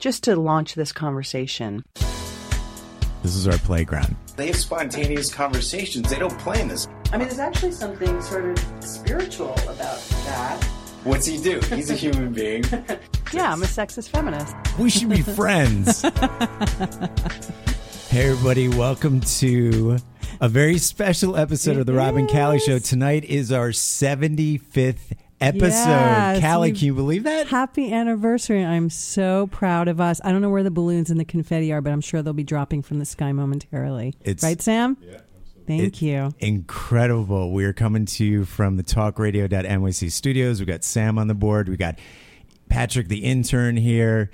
[0.00, 1.84] just to launch this conversation.
[3.22, 4.16] This is our playground.
[4.36, 6.08] They have spontaneous conversations.
[6.08, 6.88] They don't plan this.
[7.12, 10.64] I mean, there's actually something sort of spiritual about that.
[11.04, 11.60] What's he do?
[11.68, 12.64] He's a human being.
[13.32, 14.56] Yeah, I'm a sexist feminist.
[14.78, 16.00] We should be friends.
[18.08, 19.98] hey, everybody, welcome to
[20.40, 22.78] a very special episode of the It Robin Callie Show.
[22.78, 25.68] Tonight is our 75th episode.
[25.70, 27.48] Yes, Callie, can you believe that?
[27.48, 28.64] Happy anniversary.
[28.64, 30.20] I'm so proud of us.
[30.24, 32.44] I don't know where the balloons and the confetti are, but I'm sure they'll be
[32.44, 34.14] dropping from the sky momentarily.
[34.24, 34.96] It's- right, Sam?
[35.00, 35.18] Yeah.
[35.66, 36.30] Thank It- you.
[36.40, 37.52] Incredible.
[37.52, 40.60] We are coming to you from the talkradio.nyc studios.
[40.60, 41.68] We've got Sam on the board.
[41.68, 41.98] We've got
[42.68, 44.30] Patrick, the intern, here.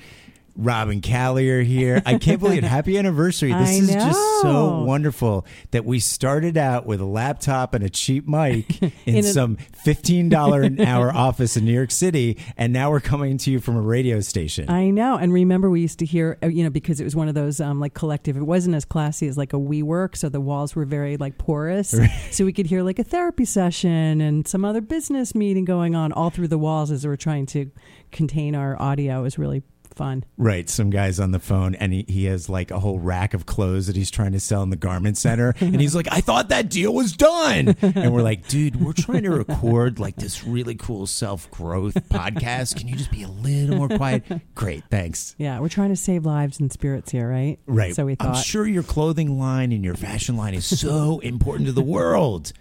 [0.56, 2.02] Robin Callie are here.
[2.06, 2.66] I can't believe it.
[2.76, 3.52] Happy anniversary.
[3.52, 7.90] This I is just so wonderful that we started out with a laptop and a
[7.90, 12.38] cheap mic in, In some $15 an hour office in New York City.
[12.56, 14.70] And now we're coming to you from a radio station.
[14.70, 15.16] I know.
[15.16, 17.60] And remember, we used to hear, uh, you know, because it was one of those
[17.60, 20.16] um, like collective, it wasn't as classy as like a WeWork.
[20.16, 21.94] So the walls were very like porous.
[22.30, 26.12] So we could hear like a therapy session and some other business meeting going on
[26.12, 27.70] all through the walls as we were trying to
[28.10, 29.20] contain our audio.
[29.20, 29.62] It was really
[29.96, 30.24] fun.
[30.36, 33.46] Right, some guy's on the phone and he, he has like a whole rack of
[33.46, 35.54] clothes that he's trying to sell in the garment center.
[35.66, 37.74] And he's like, I thought that deal was done.
[37.82, 42.76] And we're like, dude, we're trying to record like this really cool self growth podcast.
[42.76, 44.22] Can you just be a little more quiet?
[44.54, 45.34] Great, thanks.
[45.38, 45.58] Yeah.
[45.58, 47.58] We're trying to save lives and spirits here, right?
[47.66, 47.94] Right.
[47.94, 48.44] So we I'm thought.
[48.44, 52.52] sure your clothing line and your fashion line is so important to the world.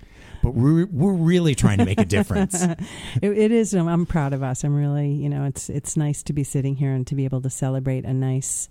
[0.46, 2.62] But we're, we're really trying to make a difference.
[2.62, 2.78] it,
[3.24, 3.74] it is.
[3.74, 4.64] Um, I'm proud of us.
[4.64, 7.42] I'm really, you know, it's it's nice to be sitting here and to be able
[7.42, 8.70] to celebrate a nice,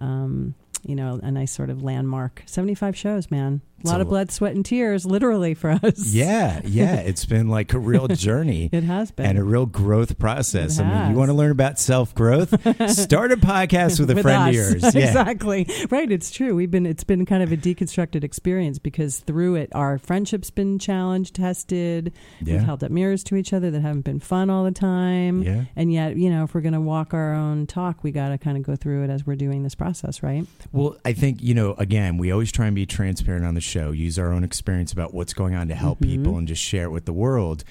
[0.00, 2.42] um, you know, a nice sort of landmark.
[2.46, 3.60] 75 shows, man.
[3.84, 6.06] A lot So- of blood, sweat, and tears, literally for us.
[6.14, 6.94] Yeah, yeah.
[7.12, 8.70] It's been like a real journey.
[8.72, 9.26] It has been.
[9.26, 10.78] and a real growth process.
[10.78, 12.50] I mean, you want to learn about self growth?
[12.90, 14.48] Start a podcast with a With friend us.
[14.48, 14.94] of yours.
[14.94, 15.06] Yeah.
[15.08, 15.66] exactly.
[15.90, 16.10] Right.
[16.12, 16.54] It's true.
[16.54, 16.86] We've been.
[16.86, 22.12] It's been kind of a deconstructed experience because through it, our friendship's been challenged, tested.
[22.40, 22.54] Yeah.
[22.58, 25.42] We've held up mirrors to each other that haven't been fun all the time.
[25.42, 25.64] Yeah.
[25.74, 28.38] And yet, you know, if we're going to walk our own talk, we got to
[28.38, 30.46] kind of go through it as we're doing this process, right?
[30.72, 33.92] Well, I think, you know, again, we always try and be transparent on the show,
[33.92, 36.16] use our own experience about what's going on to help Mm-hmm.
[36.22, 37.62] people and just share it with the world.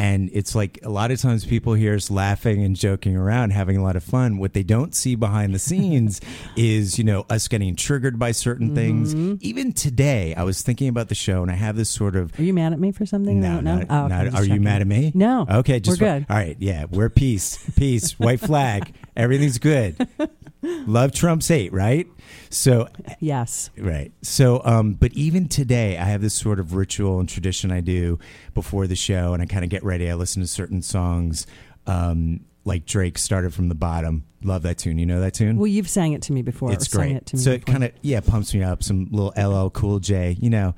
[0.00, 3.76] And it's like a lot of times people hear us laughing and joking around, having
[3.76, 4.38] a lot of fun.
[4.38, 6.20] What they don't see behind the scenes
[6.56, 8.76] is, you know, us getting triggered by certain Mm-hmm.
[8.76, 9.42] things.
[9.42, 12.42] Even today, I was thinking about the show and I have this sort of Are
[12.44, 13.40] you mad at me for something?
[13.40, 13.76] No, No, don't know.
[13.78, 15.10] not- Oh, okay, not- just are you mad at me?
[15.16, 15.46] No.
[15.50, 16.26] Okay, just we're good.
[16.30, 20.06] All right, yeah, we're peace, peace, white flag, everything's good.
[20.62, 22.06] Love trumps hate, right?
[22.50, 22.88] So,
[23.20, 23.70] Yes.
[23.78, 24.12] right.
[24.22, 28.18] So, um, but even today, I have this sort of ritual and tradition I do
[28.54, 30.10] before the show, and I kind of get ready.
[30.10, 31.46] I listen to certain songs,
[31.86, 34.24] um, like Drake started from the bottom.
[34.42, 34.98] Love that tune.
[34.98, 35.56] You know that tune?
[35.56, 36.72] Well, you've sang it to me before.
[36.72, 37.12] it's great.
[37.16, 38.82] it to me so it kind of yeah pumps me up.
[38.82, 40.74] Some little LL Cool J, you know.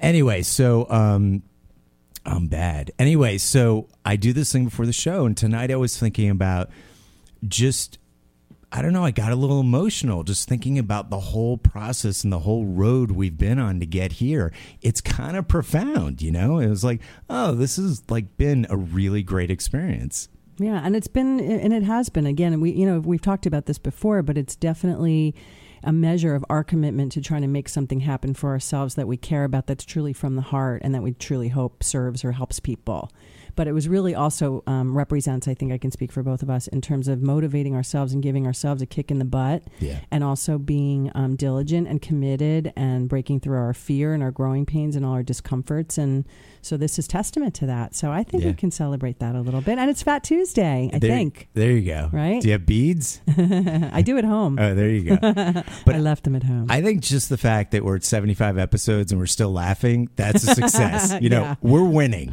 [0.00, 1.42] Anyway, so um,
[2.24, 2.90] I'm bad.
[2.98, 6.70] Anyway, so I do this thing before the show, and tonight I was thinking about
[7.46, 7.98] just.
[8.74, 9.04] I don't know.
[9.04, 13.10] I got a little emotional just thinking about the whole process and the whole road
[13.10, 14.50] we've been on to get here.
[14.80, 16.58] It's kind of profound, you know?
[16.58, 20.30] It was like, oh, this has like been a really great experience.
[20.58, 22.60] Yeah, and it's been and it has been again.
[22.60, 25.34] We you know we've talked about this before, but it's definitely
[25.82, 29.16] a measure of our commitment to trying to make something happen for ourselves that we
[29.16, 32.60] care about that's truly from the heart and that we truly hope serves or helps
[32.60, 33.10] people.
[33.54, 36.48] But it was really also um, represents, I think I can speak for both of
[36.50, 40.00] us, in terms of motivating ourselves and giving ourselves a kick in the butt, Yeah.
[40.10, 44.64] and also being um, diligent and committed and breaking through our fear and our growing
[44.64, 45.98] pains and all our discomforts.
[45.98, 46.24] And
[46.62, 47.94] so this is testament to that.
[47.94, 48.50] So I think Yeah.
[48.50, 49.78] we can celebrate that a little bit.
[49.78, 51.48] And it's Fat Tuesday, I there, think.
[51.54, 52.08] There you go.
[52.12, 52.40] Right?
[52.40, 53.20] Do you have beads?
[53.36, 54.58] I do at home.
[54.60, 55.16] Oh, there you go.
[55.16, 55.64] But
[55.94, 56.66] I left them at home.
[56.70, 60.44] I think just the fact that we're at 75 episodes and we're still laughing, that's
[60.48, 61.14] a success.
[61.20, 61.54] You know, Yeah.
[61.62, 62.32] we're winning.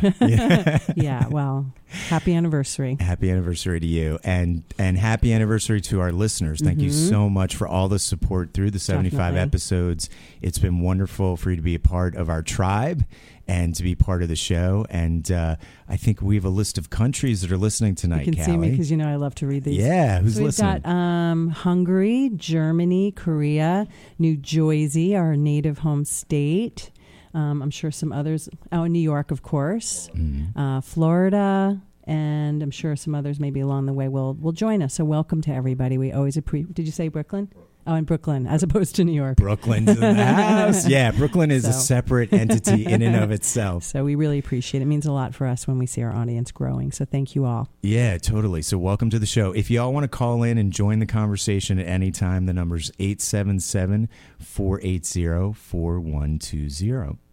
[0.96, 2.98] yeah, well, happy anniversary.
[3.00, 6.62] happy anniversary to you and and happy anniversary to our listeners.
[6.62, 9.20] Thank you so much for all the support through the 75 Mm-hmm.
[9.20, 9.42] Definitely.
[9.42, 10.10] episodes.
[10.42, 13.06] It's been wonderful for you to be a part of our tribe
[13.50, 14.86] and to be part of the show.
[14.90, 15.56] And uh,
[15.88, 18.57] I think we have a list of countries that are listening tonight, You can see
[18.57, 19.78] me because you know I love to read these.
[19.78, 20.81] Yeah, who's so we've listening?
[20.81, 23.88] got um, Hungary, Germany, Korea,
[24.19, 26.92] New Jersey, our native home state.
[27.34, 28.50] Um, I'm sure some others.
[28.72, 30.10] Oh, New York, of course.
[30.16, 30.60] Mm-hmm.
[30.60, 34.94] Uh, Florida, and I'm sure some others maybe along the way will will join us.
[34.96, 35.98] So welcome to everybody.
[35.98, 36.74] We always appreciate.
[36.74, 37.51] Did you say Brooklyn?
[37.89, 39.38] Oh, in Brooklyn, as opposed to New York.
[39.38, 40.88] Brooklyn's in the house.
[40.89, 43.83] Yeah, Brooklyn is a separate entity in and of itself.
[43.83, 44.83] So we really appreciate it.
[44.83, 46.91] It means a lot for us when we see our audience growing.
[46.91, 47.68] So thank you all.
[47.81, 48.62] Yeah, totally.
[48.62, 49.53] So, welcome to the show.
[49.53, 52.91] If y'all want to call in and join the conversation at any time, the number's
[53.00, 54.07] 877
[54.38, 57.29] 480 4120.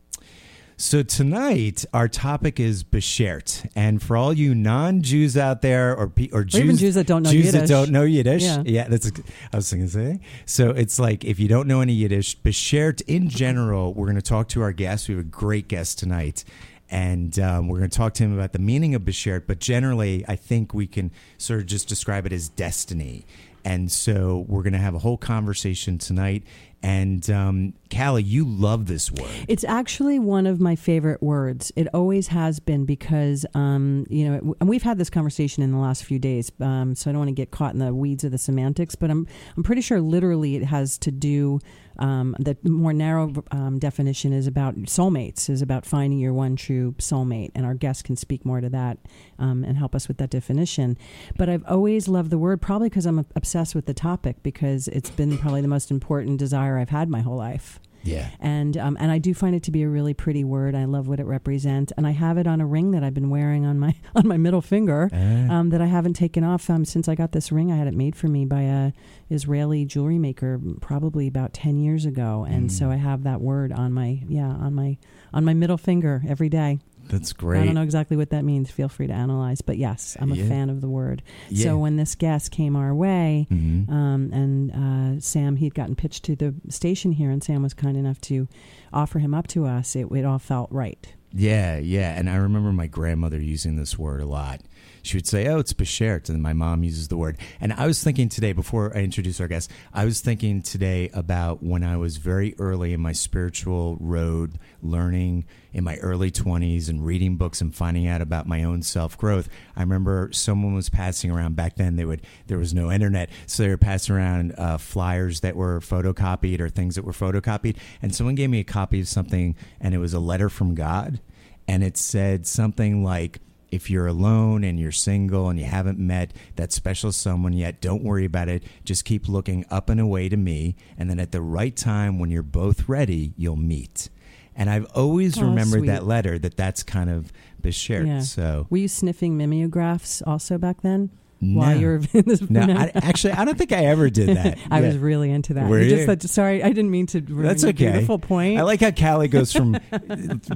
[0.78, 3.67] So, tonight, our topic is Bashert.
[3.75, 7.23] And for all you non Jews out there, or, or Jews, even Jews that don't
[7.23, 7.69] know Jews that Yiddish.
[7.70, 8.87] don't know Yiddish, Yeah.
[8.87, 9.11] that's,
[9.52, 10.20] I was going to say.
[10.44, 14.23] So, it's like if you don't know any Yiddish, Bashert in general, we're going to
[14.23, 15.08] talk to our guest.
[15.08, 16.44] We have a great guest tonight
[16.88, 19.44] and um, we're going to talk to him about the meaning of Bashert.
[19.46, 23.26] But generally, I think we can sort of just describe it as destiny.
[23.64, 26.44] And so we're going to have a whole conversation tonight.
[26.86, 29.28] And um, Callie, you love this word.
[29.48, 31.72] It's actually one of my favorite words.
[31.74, 35.78] It always has been because, um, you know, and we've had this conversation in the
[35.78, 36.52] last few days.
[36.60, 39.10] Um, so I don't want to get caught in the weeds of the semantics, but
[39.10, 41.58] I'm I'm pretty sure literally it has to do.
[41.98, 46.92] Um, the more narrow um, definition is about soulmates, is about finding your one true
[46.98, 48.98] soulmate, and our guest can speak more to that
[49.38, 50.98] um, and help us with that definition.
[51.38, 55.08] But I've always loved the word, probably because I'm obsessed with the topic, because it's
[55.08, 58.28] been probably the most important desire I've had my whole life Yeah.
[58.40, 60.75] and um, and I do find it to be a really pretty word.
[60.76, 63.31] I love what it represents, and I have it on a ring that I've been
[63.31, 65.55] wearing on my on my middle finger Ah.
[65.56, 67.73] um, that I haven't taken off um, since I got this ring.
[67.73, 68.93] I had it made for me by a
[69.31, 72.70] Israeli jewelry maker probably about ten years ago, and Mm.
[72.70, 74.99] so I have that word on my yeah on my
[75.34, 76.78] on my middle finger every day.
[77.08, 77.62] That's great.
[77.62, 78.70] I don't know exactly what that means.
[78.70, 80.48] Feel free to analyze, but yes, I'm a Yeah.
[80.48, 81.22] fan of the word.
[81.48, 81.64] Yeah.
[81.64, 83.88] So when this guest came our way, Mhm.
[83.90, 87.96] um, and uh, Sam, he'd gotten pitched to the station here, and Sam was kind
[87.96, 88.48] enough to
[88.92, 89.94] offer him up to us.
[89.94, 91.12] It, it all felt right.
[91.32, 92.18] Yeah, yeah.
[92.18, 94.60] And I remember my grandmother using this word a lot.
[95.06, 96.28] She would say, Oh, it's Bashert.
[96.28, 97.38] And my mom uses the word.
[97.60, 101.62] And I was thinking today, before I introduce our guest, I was thinking today about
[101.62, 107.04] when I was very early in my spiritual road, learning in my early 20s and
[107.04, 109.48] reading books and finding out about my own self growth.
[109.76, 113.30] I remember someone was passing around back then, they would, there was no internet.
[113.46, 117.76] So they were passing around uh, flyers that were photocopied or things that were photocopied.
[118.02, 121.20] And someone gave me a copy of something, and it was a letter from God
[121.68, 123.40] and it said something like
[123.76, 128.02] if you're alone and you're single and you haven't met that special someone yet don't
[128.02, 131.40] worry about it just keep looking up and away to me and then at the
[131.40, 134.08] right time when you're both ready you'll meet
[134.56, 135.87] and i've always Oh, remembered sweet.
[135.88, 137.32] that letter that that's kind of
[137.62, 138.06] Bashert.
[138.06, 138.20] Yeah.
[138.20, 141.11] so Were you sniffing mimeographs also back then?
[141.38, 141.78] While No.
[141.80, 144.80] you were in this, no, I, actually i don't think i ever did that I
[144.80, 144.86] Yeah.
[144.86, 145.68] was really into that.
[145.68, 147.20] Were You just sorry, I didn't mean to.
[147.20, 147.92] That's okay.
[147.92, 148.58] Beautiful point.
[148.58, 149.74] I like how Callie goes from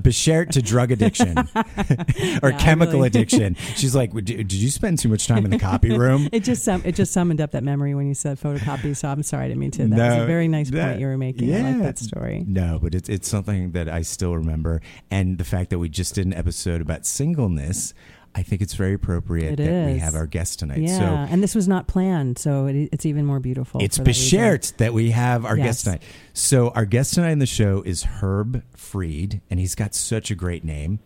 [0.00, 3.56] Bashert to drug addiction or Yeah, chemical really- addiction.
[3.76, 6.28] She's like, "Did you spend too much time in the copy room?
[6.32, 8.96] It just it just summoned up that memory when you said photocopy.
[8.96, 9.86] So I'm sorry, I didn't mean to.
[9.88, 11.54] That was a very nice that- point you were making.
[11.54, 12.44] I like that story.
[12.46, 14.80] No, but it's it's something that I still remember,
[15.10, 17.94] and the fact that we just did an episode about singleness,
[18.34, 20.78] I think it's very appropriate It that we have our guest tonight.
[20.78, 23.82] Yeah, So and this was not planned, so it, it's even more beautiful.
[23.82, 25.66] it's for that that we have our Yes.
[25.66, 26.02] guest tonight.
[26.32, 30.34] So our guest tonight in the show is Herb Freed, and he's got such a
[30.36, 31.00] great name.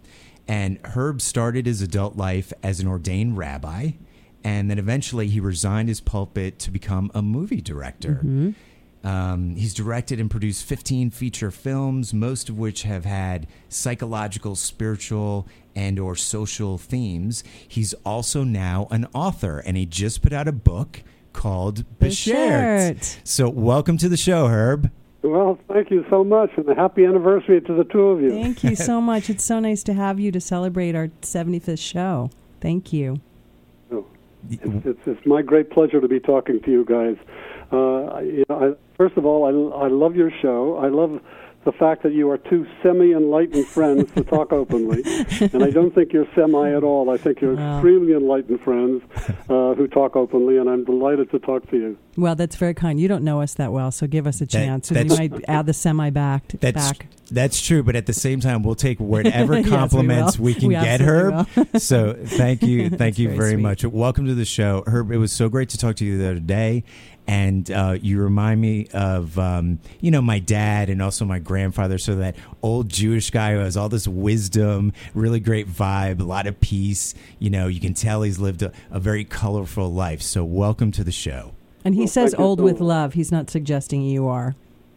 [0.46, 3.92] And Herb started his adult life as an ordained rabbi,
[4.44, 8.16] and then eventually he resigned his pulpit to become a movie director.
[8.16, 8.50] Mm-hmm.
[9.04, 15.46] Um, he's directed and produced 15 feature films, most of which have had psychological, spiritual,
[15.76, 17.44] and or social themes.
[17.68, 21.02] He's also now an author, and he just put out a book
[21.34, 22.34] called Bashert.
[22.34, 23.18] Bashert.
[23.24, 24.90] So, welcome to the show, Herb.
[25.20, 28.30] Well, thank you so much, and a happy anniversary to the two of you.
[28.30, 29.28] Thank you so much.
[29.28, 32.30] It's so nice to have you to celebrate our 75th show.
[32.60, 33.20] Thank you.
[34.50, 37.16] It's, it's, it's my great pleasure to be talking to you guys.
[37.72, 40.76] Uh, you know, I, first of all, I, I love your show.
[40.78, 41.20] I love
[41.64, 45.02] the fact that you are two semi-enlightened friends to talk openly,
[45.40, 47.08] and I don't think you're semi at all.
[47.08, 47.76] I think you're Wow.
[47.78, 49.02] extremely enlightened friends
[49.48, 51.96] uh, who talk openly, and I'm delighted to talk to you.
[52.18, 53.00] Well, that's very kind.
[53.00, 54.90] You don't know us that well, so give us a chance.
[54.90, 56.48] and you might add the semi back.
[56.60, 57.06] That's back.
[57.30, 60.68] that's true, but at the same time, we'll take whatever Yes, we compliments we, can
[60.68, 61.80] We get, absolutely Herb.
[61.80, 63.84] so thank you, thank you very very much.
[63.84, 65.10] Welcome to the show, Herb.
[65.10, 66.84] It was so great to talk to you the other day,
[67.26, 71.98] and uh, you remind me of um, you know my dad and also my grandfather.
[71.98, 76.46] So that old Jewish guy who has all this wisdom, really great vibe, a lot
[76.46, 77.14] of peace.
[77.38, 80.22] You know, you can tell he's lived a, a very colorful life.
[80.22, 81.54] So welcome to the show.
[81.84, 82.86] And he Well, says old so with much.
[82.86, 83.14] love.
[83.14, 84.54] He's not suggesting you are.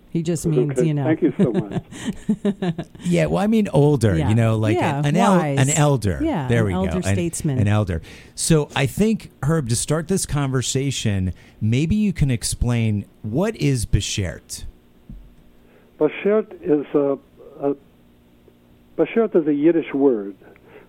[0.09, 1.03] He just means, Okay, you know.
[1.03, 1.83] Thank you so much.
[3.03, 4.29] Yeah, well, I mean older, Yeah.
[4.29, 6.19] you know, like Yeah, an, el- an elder.
[6.21, 6.97] Yeah, there an we elder go.
[6.97, 7.59] An- statesman.
[7.59, 8.01] An, elder.
[8.35, 14.65] So I think, Herb, to start this conversation, maybe you can explain what is Beshert?
[15.99, 17.17] Bashert is a,
[17.61, 17.75] a
[18.97, 20.35] Bashert is a Yiddish word,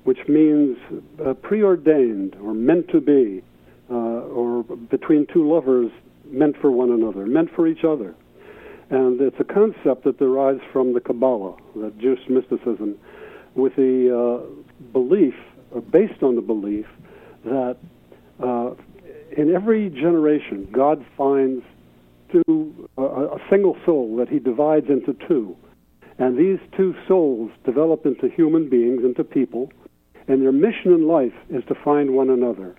[0.05, 0.77] which means
[1.25, 3.43] uh, preordained or meant to be,
[3.91, 5.91] uh, or between two lovers
[6.31, 8.15] meant for one another, meant for each other.
[8.91, 12.97] And it's a concept that derives from the Kabbalah, the Jewish mysticism,
[13.55, 15.35] with the uh, belief,
[15.73, 16.87] or based on the belief,
[17.45, 17.77] that
[18.43, 18.71] uh,
[19.37, 21.63] in every generation God finds
[22.33, 25.57] two, uh, a single soul that he divides into two.
[26.19, 29.71] And these two souls develop into human beings, into people,
[30.27, 32.75] and their mission in life is to find one another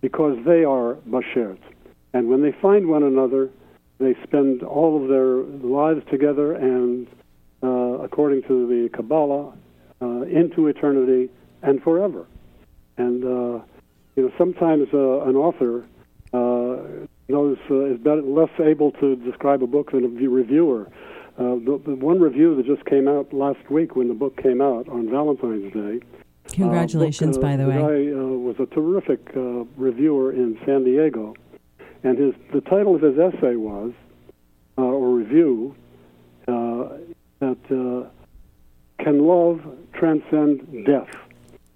[0.00, 1.58] because they are Bashert.
[2.12, 3.50] And when they find one another,
[3.98, 7.06] they spend all of their lives together and,
[7.62, 9.52] uh, according to the Kabbalah,
[10.00, 11.30] uh, into eternity
[11.62, 12.26] and forever.
[12.96, 13.64] And, uh,
[14.16, 15.84] you know, sometimes uh, an author
[16.32, 20.88] uh, knows uh, is better, less able to describe a book than a reviewer.
[21.38, 24.60] Uh, the, the one review that just came out last week when the book came
[24.60, 26.00] out on Valentine's Day.
[26.48, 27.76] Congratulations, uh, book, uh, by the way.
[27.76, 31.34] I uh, was a terrific uh, reviewer in San Diego,
[32.02, 33.92] and his the title of his essay was
[34.76, 35.74] uh, or review
[36.46, 36.88] uh,
[37.40, 38.08] that uh,
[39.02, 39.60] can love
[39.92, 41.14] transcend death,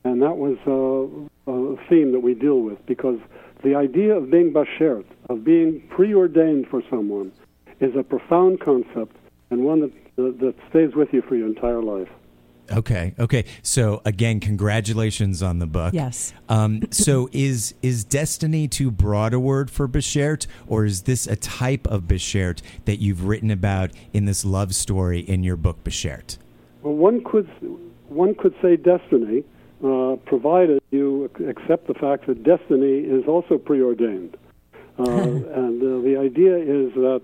[0.05, 3.19] and that was uh, a theme that we deal with because
[3.63, 7.33] the idea of being bashert, of being preordained for someone,
[7.81, 9.17] is a profound concept
[9.51, 12.09] and one that, that stays with you for your entire life.
[12.71, 13.45] Okay, okay.
[13.63, 15.95] So again, congratulations on the book.
[15.95, 16.33] Yes.
[16.49, 21.37] Um, so is is destiny too broad a word for Bashert, or is this a
[21.37, 26.39] type of Bashert that you've written about in this love story in your book Bashert?
[26.83, 27.49] Well, one could
[28.09, 29.45] one could say destiny,
[29.85, 34.37] uh, provided you accept the fact that destiny is also preordained,
[34.99, 37.23] uh, and uh, the idea is that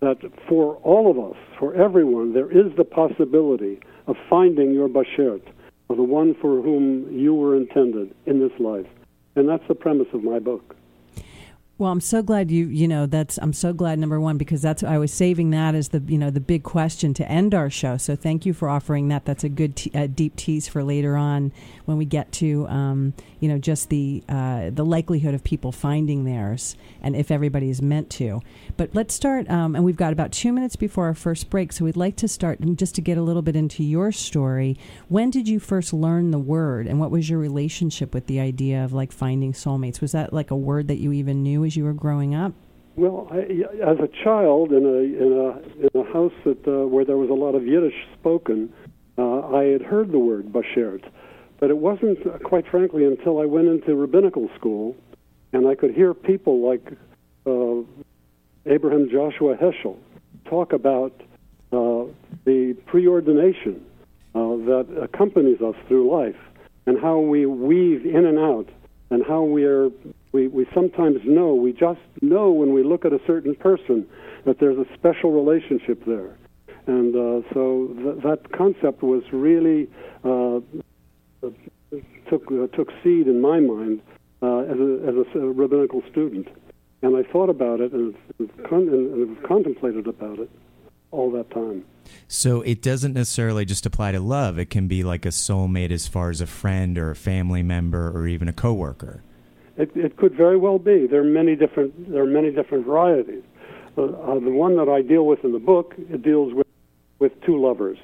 [0.00, 5.42] that for all of us, for everyone, there is the possibility of finding your bashert,
[5.88, 8.86] or the one for whom you were intended in this life,
[9.36, 10.76] and that's the premise of my book.
[11.80, 14.82] Well, I'm so glad you you know that's I'm so glad number one because that's
[14.82, 17.96] I was saving that as the you know the big question to end our show.
[17.96, 19.24] So thank you for offering that.
[19.24, 19.74] That's a good
[20.14, 21.52] deep tease for later on
[21.86, 26.24] when we get to um, you know just the uh, the likelihood of people finding
[26.24, 28.42] theirs and if everybody is meant to.
[28.76, 31.86] But let's start um, and we've got about two minutes before our first break, so
[31.86, 34.76] we'd like to start just to get a little bit into your story.
[35.08, 38.84] When did you first learn the word, and what was your relationship with the idea
[38.84, 40.02] of like finding soulmates?
[40.02, 42.52] Was that like a word that you even knew as you were growing up?
[42.96, 43.38] Well, I,
[43.88, 47.30] as a child in a in a in a house that uh, where there was
[47.30, 48.72] a lot of Yiddish spoken,
[49.16, 51.04] uh, I had heard the word bashert,
[51.60, 54.96] but it wasn't, uh, quite frankly, until I went into rabbinical school,
[55.52, 56.84] and I could hear people like
[57.46, 57.82] uh,
[58.66, 59.96] Abraham Joshua Heschel
[60.46, 61.14] talk about
[61.72, 62.10] uh,
[62.44, 63.76] the preordination
[64.34, 66.40] uh, that accompanies us through life,
[66.86, 68.68] and how we weave in and out,
[69.10, 69.90] and how we are
[70.32, 74.06] we, we sometimes know we just know when we look at a certain person
[74.44, 76.36] that there's a special relationship there,
[76.86, 79.88] and uh, so th- that concept was really
[80.24, 80.60] uh,
[82.28, 84.00] took uh, took seed in my mind
[84.42, 86.48] uh, as a as a rabbinical student,
[87.02, 88.14] and I thought about it and,
[88.68, 90.50] con- and, and contemplated about it
[91.10, 91.84] all that time.
[92.28, 94.58] So it doesn't necessarily just apply to love.
[94.58, 98.10] It can be like a soulmate as far as a friend or a family member
[98.10, 99.22] or even a coworker.
[99.80, 101.06] It, it could very well be.
[101.06, 102.12] There are many different.
[102.12, 103.42] There are many different varieties.
[103.96, 106.66] Uh, uh, the one that I deal with in the book it deals with
[107.18, 107.98] with two lovers.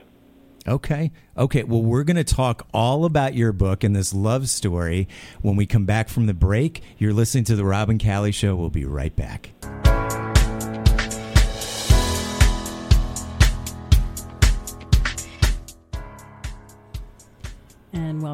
[0.66, 1.12] Okay.
[1.36, 1.62] Okay.
[1.62, 5.06] Well, we're going to talk all about your book and this love story
[5.42, 6.82] when we come back from the break.
[6.98, 8.56] You're listening to The Robin Callie Show.
[8.56, 9.50] We'll be right back.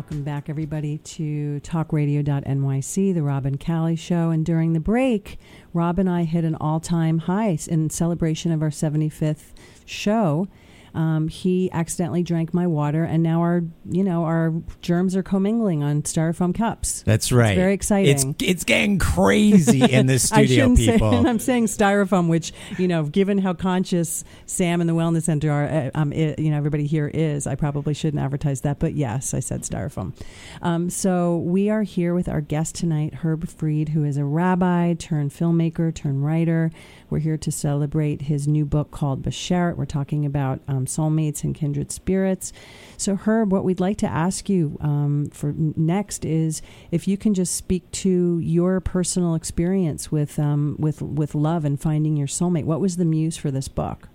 [0.02, 4.30] Welcome back, everybody, to talkradio.nyc, the Robin Callie Show.
[4.30, 5.38] And during the break,
[5.72, 9.52] Rob and I hit an all time high in celebration of our 75th
[9.84, 10.48] show.
[10.94, 15.82] Um, he accidentally drank my water, and now our you know our germs are commingling
[15.82, 17.02] on styrofoam cups.
[17.02, 17.50] That's right.
[17.50, 18.10] It's very exciting.
[18.10, 21.10] It's it's getting crazy in this studio, people.
[21.10, 25.22] say, and I'm saying styrofoam, which you know, given how conscious Sam and the Wellness
[25.22, 27.46] Center are, uh, um, it, you know, everybody here is.
[27.46, 30.14] I probably shouldn't advertise that, but yes, I said styrofoam.
[30.60, 34.94] Um, so we are here with our guest tonight, Herb Freed, who is a rabbi
[34.94, 36.70] turned filmmaker turned writer.
[37.08, 39.76] We're here to celebrate his new book called Bashert.
[39.76, 42.52] We're talking about um, soulmates and kindred spirits.
[42.96, 47.34] So, Herb, what we'd like to ask you um, for next is if you can
[47.34, 52.64] just speak to your personal experience with um, with with love and finding your soulmate.
[52.64, 54.08] What was the muse for this book?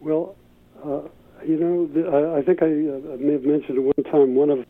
[0.00, 0.36] Well,
[0.84, 1.02] uh,
[1.46, 4.50] you know, the, I, I think I uh, may have mentioned at one time one
[4.50, 4.66] of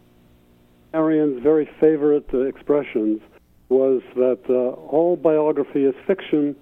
[0.92, 3.20] Marion's very favorite uh, expressions
[3.68, 4.52] was that uh,
[4.90, 6.56] all biography is fiction,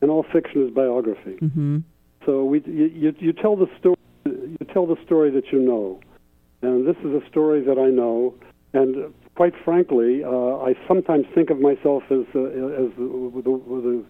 [0.00, 1.36] and all fiction is biography.
[1.40, 1.78] Mm-hmm.
[2.24, 6.00] So we, you, you, you tell the story, you tell the story that you know,
[6.62, 8.34] and this is a story that I know,
[8.72, 14.04] and quite frankly, uh, I sometimes think of myself as uh, as the, the, the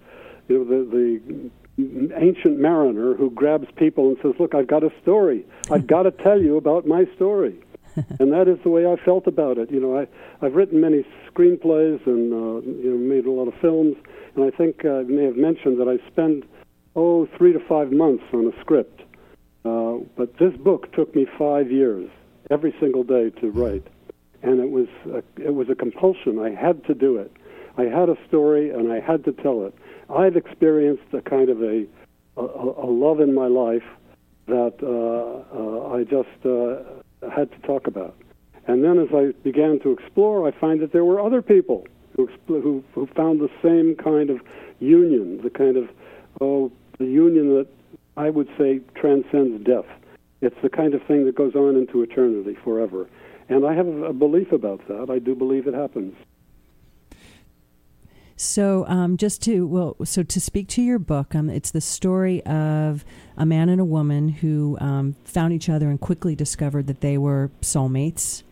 [0.49, 4.90] you know the the ancient mariner who grabs people and says, "Look, I've got a
[5.02, 5.47] story.
[5.71, 7.59] I've got to tell you about my story."
[8.19, 9.71] and that is the way I felt about it.
[9.71, 10.07] You know, I
[10.45, 13.97] I've written many screenplays and uh, you know made a lot of films,
[14.35, 16.45] and I think uh, I may have mentioned that I spend
[16.97, 19.02] oh three to five months on a script.
[19.64, 22.11] Uh, but this book took me five years,
[22.50, 23.87] every single day to write,
[24.42, 26.38] and it was a, it was a compulsion.
[26.38, 27.33] I had to do it.
[27.78, 29.75] I had a story and I had to tell it.
[30.11, 31.87] I've experienced a kind of a
[32.37, 33.85] a, a love in my life
[34.47, 38.16] that uh, uh, I just uh, had to talk about.
[38.66, 42.28] And then as I began to explore, I find that there were other people who,
[42.47, 44.40] who, who found the same kind of
[44.81, 45.88] union, the kind of,
[46.40, 47.66] oh, the union that
[48.16, 49.87] I would say transcends death.
[50.40, 53.09] It's the kind of thing that goes on into eternity forever.
[53.49, 55.09] And I have a belief about that.
[55.11, 56.14] I do believe it happens.
[58.37, 62.45] So, um, just to well, so to speak to your book, um, it's the story
[62.45, 63.04] of
[63.37, 67.16] a man and a woman who um, found each other and quickly discovered that they
[67.16, 68.42] were soulmates,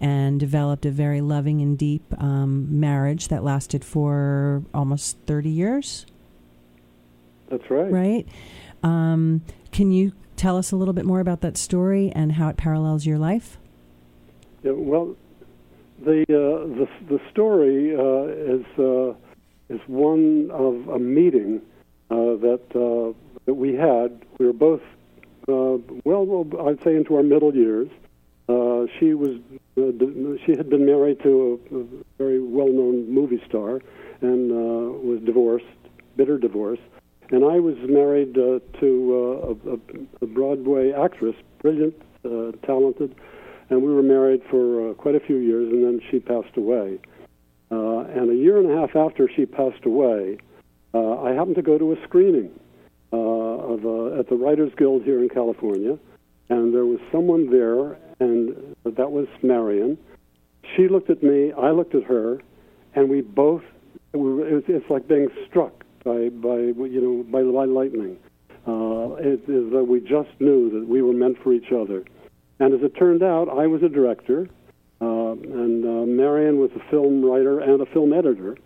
[0.00, 6.06] and developed a very loving and deep um, marriage that lasted for almost thirty years.
[7.48, 7.92] That's right.
[7.92, 8.28] Right.
[8.86, 12.56] Um, can you tell us a little bit more about that story and how it
[12.56, 13.58] parallels your life?
[14.62, 15.16] Yeah, well,
[16.04, 19.14] the uh, the the story uh, is uh,
[19.74, 21.62] is one of a meeting
[22.10, 23.12] uh, that uh,
[23.46, 24.24] that we had.
[24.38, 24.82] We were both
[25.48, 27.88] uh, well, I'd say into our middle years.
[29.00, 29.38] she was
[30.44, 31.84] she had been married to a, a
[32.18, 33.80] very well-known movie star
[34.20, 35.64] and was divorced,
[36.16, 36.80] bitter divorce.
[37.30, 39.78] And I was married to a, a,
[40.22, 41.94] a Broadway actress, brilliant,
[42.64, 43.14] talented,
[43.70, 46.98] and we were married for uh, quite a few years, and then she passed away.
[47.70, 50.38] Uh, and a year and a half after she passed away,
[50.94, 52.50] uh, I happened to go to a screening
[53.12, 55.98] uh, of uh, at the Writers Guild here in California,
[56.48, 59.98] and there was someone there, and that was Marion.
[60.76, 62.40] She looked at me, I looked at her,
[62.94, 63.62] and we both.
[64.12, 68.16] We were, it, it's like being struck by by you know by, by lightning.
[68.66, 72.04] Uh, it is that we just knew that we were meant for each other.
[72.58, 74.48] And as it turned out, I was a director,
[75.00, 78.56] uh, and uh, Marion was a film writer and a film editor.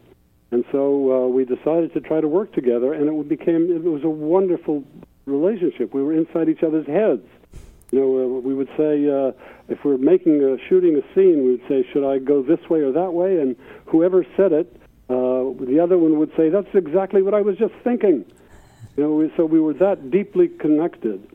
[0.53, 4.05] And so uh, we decided to try to work together, and it became it was
[4.05, 4.85] a wonderful
[5.27, 5.95] relationship.
[5.95, 7.27] We were inside each other's heads.
[7.91, 9.33] You know, uh, we would say uh,
[9.69, 12.81] if we're making a shooting a scene, we would say, "Should I go this way
[12.81, 14.80] or that way?" And whoever said it,
[15.11, 18.25] uh, the other one would say, "That's exactly what I was just thinking."
[18.97, 21.27] You know, we, so we were that deeply connected.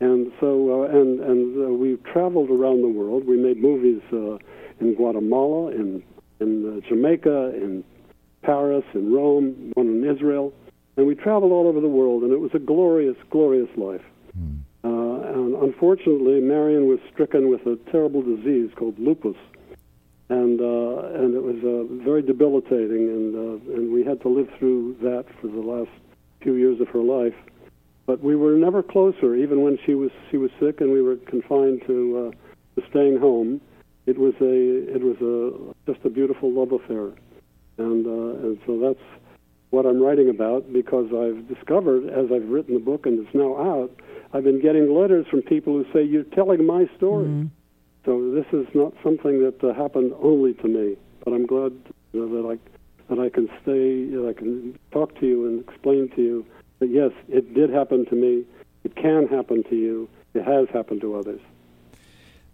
[0.00, 3.26] And so, uh, and and uh, we traveled around the world.
[3.26, 4.38] We made movies uh,
[4.80, 6.02] in Guatemala, in
[6.40, 7.84] in uh, Jamaica, in
[8.42, 10.52] Paris, in Rome, one in Israel,
[10.96, 12.22] and we traveled all over the world.
[12.22, 14.02] And it was a glorious, glorious life.
[14.36, 14.56] Hmm.
[14.84, 19.36] Uh, and unfortunately, Marion was stricken with a terrible disease called lupus,
[20.28, 23.08] and uh, and it was uh, very debilitating.
[23.08, 25.90] And uh, and we had to live through that for the last
[26.42, 27.34] few years of her life
[28.06, 29.34] but we were never closer.
[29.34, 33.18] Even when she was she was sick and we were confined to, uh, to staying
[33.18, 33.60] home,
[34.06, 37.12] it was a it was a just a beautiful love affair,
[37.78, 39.04] and uh, and so that's
[39.70, 43.56] what I'm writing about because I've discovered as I've written the book and it's now
[43.56, 43.90] out,
[44.32, 47.26] I've been getting letters from people who say you're telling my story.
[47.26, 47.46] Mm-hmm.
[48.04, 51.72] So this is not something that uh, happened only to me, but I'm glad
[52.12, 52.58] you know, that I
[53.14, 56.46] that I can stay, that I can talk to you and explain to you
[56.78, 58.44] that yes, it did happen to me.
[58.82, 61.40] It can happen to you, It has happened to others.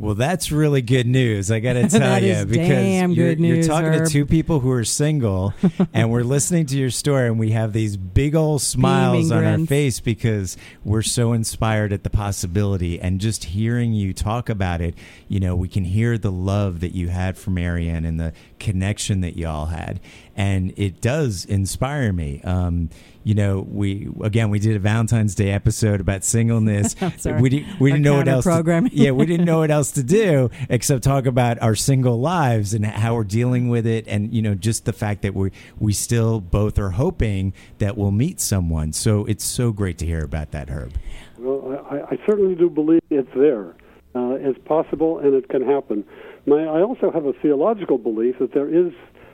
[0.00, 1.50] Well, that's really good news.
[1.50, 4.06] I got to tell you because you're, good you're talking Herb.
[4.06, 5.52] to two people who are single,
[5.92, 9.60] and we're listening to your story, and we have these big old smiles Beaming on
[9.60, 12.98] our face because we're so inspired at the possibility.
[12.98, 14.94] And just hearing you talk about it,
[15.28, 19.22] you know, we can hear the love that you had for Marion and the connection
[19.22, 20.00] that y'all had,
[20.36, 22.40] and it does inspire me.
[22.44, 22.90] Um,
[23.24, 26.94] you know, we again we did a Valentine's Day episode about singleness.
[27.40, 28.44] We didn't we didn't know what else.
[28.44, 28.92] To, counter-programming.
[28.94, 32.84] yeah, we didn't know what else to do except talk about our single lives and
[32.84, 36.40] how we're dealing with it, and you know, just the fact that we we still
[36.40, 38.92] both are hoping that we'll meet someone.
[38.92, 40.92] So it's so great to hear about that, Herb.
[41.38, 43.74] Well, I, I certainly do believe it's there.
[44.14, 46.04] Uh, it's possible and it can happen.
[46.46, 48.92] My, I also have a theological belief that there is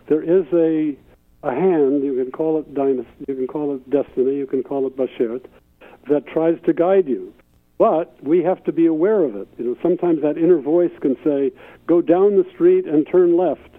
[0.08, 0.96] there is a
[1.46, 2.02] a hand.
[2.02, 5.44] You can call it dynasty, you can call it destiny, you can call it bashert,
[6.08, 7.32] that tries to guide you.
[7.78, 9.48] But we have to be aware of it.
[9.58, 11.52] You know, sometimes that inner voice can say,
[11.86, 13.70] "Go down the street and turn left,"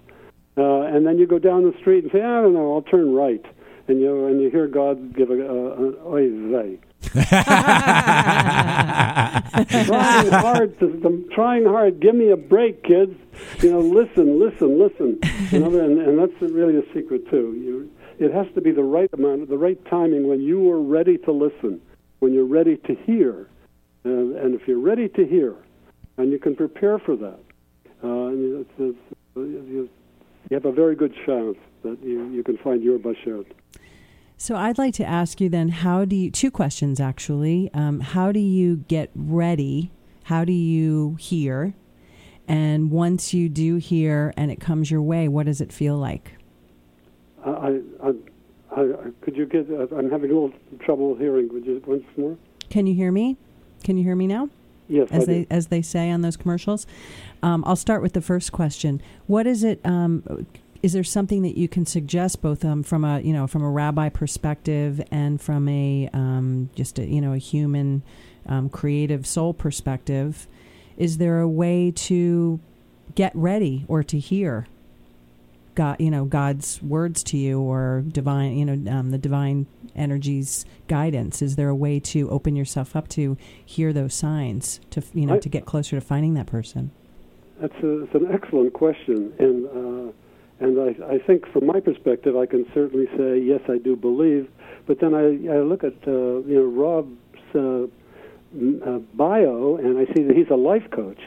[0.57, 3.13] uh, and then you go down the street and say, "I don't know, I'll turn
[3.13, 3.43] right,"
[3.87, 6.77] and you and you hear God give a, a, an oy.
[9.85, 11.99] Trying hard I'm trying hard.
[11.99, 13.15] Give me a break, kids.
[13.61, 15.19] You know, listen, listen, listen.
[15.51, 17.55] You know, and, and that's really a secret too.
[17.57, 21.17] You, it has to be the right amount, the right timing when you are ready
[21.19, 21.79] to listen,
[22.19, 23.47] when you're ready to hear,
[24.03, 25.55] and, and if you're ready to hear,
[26.17, 27.39] and you can prepare for that,
[28.03, 28.31] uh,
[28.61, 28.97] it's, it's,
[29.35, 29.89] you,
[30.49, 33.45] you have a very good chance that you, you can find your bashert.
[34.37, 36.29] So I'd like to ask you then, how do you?
[36.29, 37.71] Two questions actually.
[37.73, 39.91] Um, how do you get ready?
[40.25, 41.73] How do you hear?
[42.47, 46.33] And once you do hear and it comes your way, what does it feel like?
[47.43, 48.13] I, I,
[48.75, 48.83] I,
[49.21, 49.69] could you get?
[49.69, 51.51] Uh, I'm having a little trouble hearing.
[51.51, 52.37] Would you once more?
[52.69, 53.37] Can you hear me?
[53.83, 54.49] Can you hear me now?
[54.87, 56.85] Yes, as they as they say on those commercials.
[57.43, 59.01] Um, I'll start with the first question.
[59.25, 59.81] What is it?
[59.83, 60.45] Um,
[60.83, 63.69] is there something that you can suggest, both um, from a you know from a
[63.69, 68.03] rabbi perspective and from a um, just a, you know a human
[68.45, 70.47] um, creative soul perspective?
[70.97, 72.59] Is there a way to
[73.15, 74.67] get ready or to hear
[75.75, 80.65] God, you know, God's words to you or divine, you know, um, the divine energies
[80.87, 81.41] guidance?
[81.43, 85.35] Is there a way to open yourself up to hear those signs to, you know,
[85.35, 86.89] I- to get closer to finding that person?
[87.61, 90.11] That's a, it's an excellent question, and uh,
[90.59, 94.49] and I, I think from my perspective, I can certainly say yes, I do believe.
[94.87, 97.17] But then I, I look at uh, you know Rob's
[97.53, 101.19] uh, uh, bio, and I see that he's a life coach.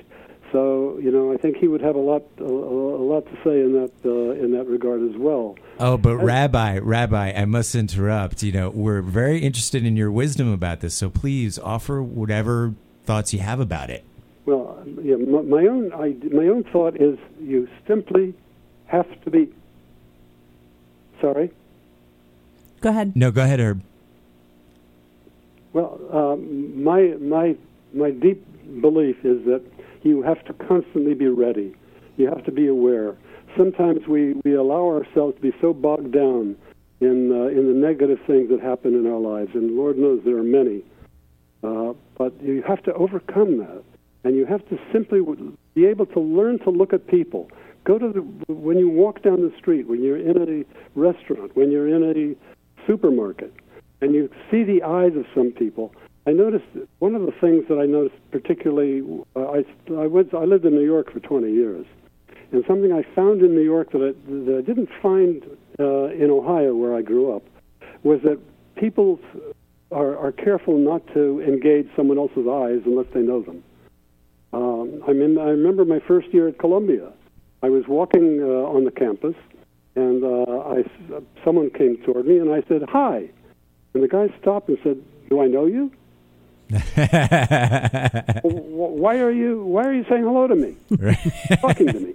[0.53, 3.61] So you know, I think he would have a lot a, a lot to say
[3.61, 5.57] in that uh, in that regard as well.
[5.79, 8.43] Oh, but Rabbi, Rabbi, I must interrupt.
[8.43, 13.33] You know, we're very interested in your wisdom about this, so please offer whatever thoughts
[13.33, 14.05] you have about it.
[14.47, 18.35] Well, yeah, my, my own I, my own thought is you simply
[18.91, 19.53] have to be.
[21.21, 21.51] Sorry.
[22.81, 23.15] Go ahead.
[23.15, 23.83] No, go ahead, Herb.
[25.73, 27.57] Well, um, my my
[27.93, 28.45] my deep
[28.81, 29.63] belief is that
[30.03, 31.75] you have to constantly be ready.
[32.17, 33.17] You have to be aware.
[33.57, 36.57] Sometimes we, we allow ourselves to be so bogged down
[37.01, 40.39] in uh, in the negative things that happen in our lives, and Lord knows there
[40.39, 40.83] are many.
[41.63, 43.83] Uh, but you have to overcome that,
[44.25, 45.21] and you have to simply
[45.75, 47.51] be able to learn to look at people.
[47.91, 51.73] Go to the when you walk down the street, when you're in a restaurant, when
[51.73, 53.53] you're in a supermarket,
[54.01, 55.93] and you see the eyes of some people.
[56.25, 56.67] I noticed
[57.01, 59.03] one of the things that I noticed particularly.
[59.35, 59.63] Uh,
[60.01, 61.85] I went I lived in New York for 20 years,
[62.53, 64.13] and something I found in New York that I,
[64.47, 65.43] that I didn't find
[65.81, 67.43] uh, in Ohio where I grew up
[68.05, 68.39] was that
[68.77, 69.19] people
[69.91, 73.65] are, are careful not to engage someone else's eyes unless they know them.
[74.53, 77.15] Um, I mean, I remember my first year at Columbia.
[77.63, 79.35] I was walking uh, on the campus,
[79.95, 80.85] and uh, I,
[81.45, 83.29] someone came toward me, and I said, "Hi,"
[83.95, 85.93] and the guy stopped and said, "Do I know you?
[88.45, 90.77] Why are you Why are you saying hello to me?
[91.61, 92.15] Talking to me?"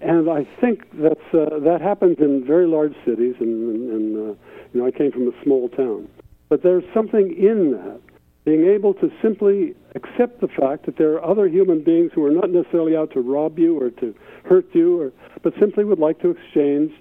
[0.00, 4.34] And I think that's uh, that happens in very large cities, and, and, and uh,
[4.72, 6.08] you know, I came from a small town.
[6.48, 8.00] But there's something in that,
[8.44, 12.30] being able to simply accept the fact that there are other human beings who are
[12.30, 16.20] not necessarily out to rob you or to hurt you, or but simply would like
[16.20, 16.92] to exchange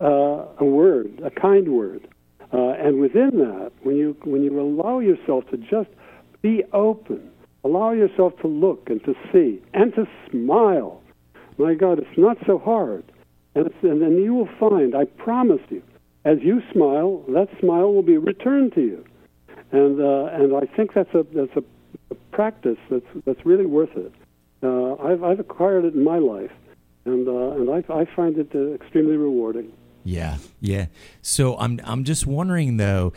[0.00, 2.08] uh, a word, a kind word.
[2.52, 5.90] Uh, and within that, when you when you allow yourself to just
[6.42, 7.30] be open,
[7.64, 11.00] allow yourself to look and to see and to smile.
[11.58, 13.04] My God, it's not so hard.
[13.54, 15.82] And, and then you will find, I promise you,
[16.24, 19.04] as you smile, that smile will be returned to you.
[19.72, 21.62] And uh, and I think that's a that's a
[22.40, 24.12] practice that's that's really worth it.
[24.62, 26.52] Uh, I've I've acquired it in my life,
[27.04, 29.70] and uh, and I I find it uh, extremely rewarding.
[30.04, 30.86] Yeah, yeah.
[31.20, 33.12] So I'm I'm just wondering though,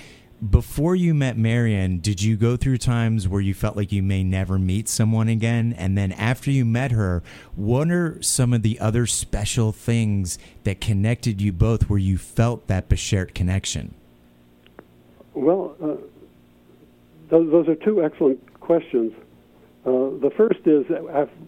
[0.49, 4.25] before you met Marion, did you go through times where you felt like you may
[4.25, 5.73] never meet someone again?
[5.77, 7.23] And then after you met her,
[7.55, 12.67] what are some of the other special things that connected you both where you felt
[12.67, 13.95] that Bashert connection?
[15.33, 15.95] Well, uh,
[17.29, 19.12] those, those are two excellent questions.
[19.86, 20.86] Uh, the first is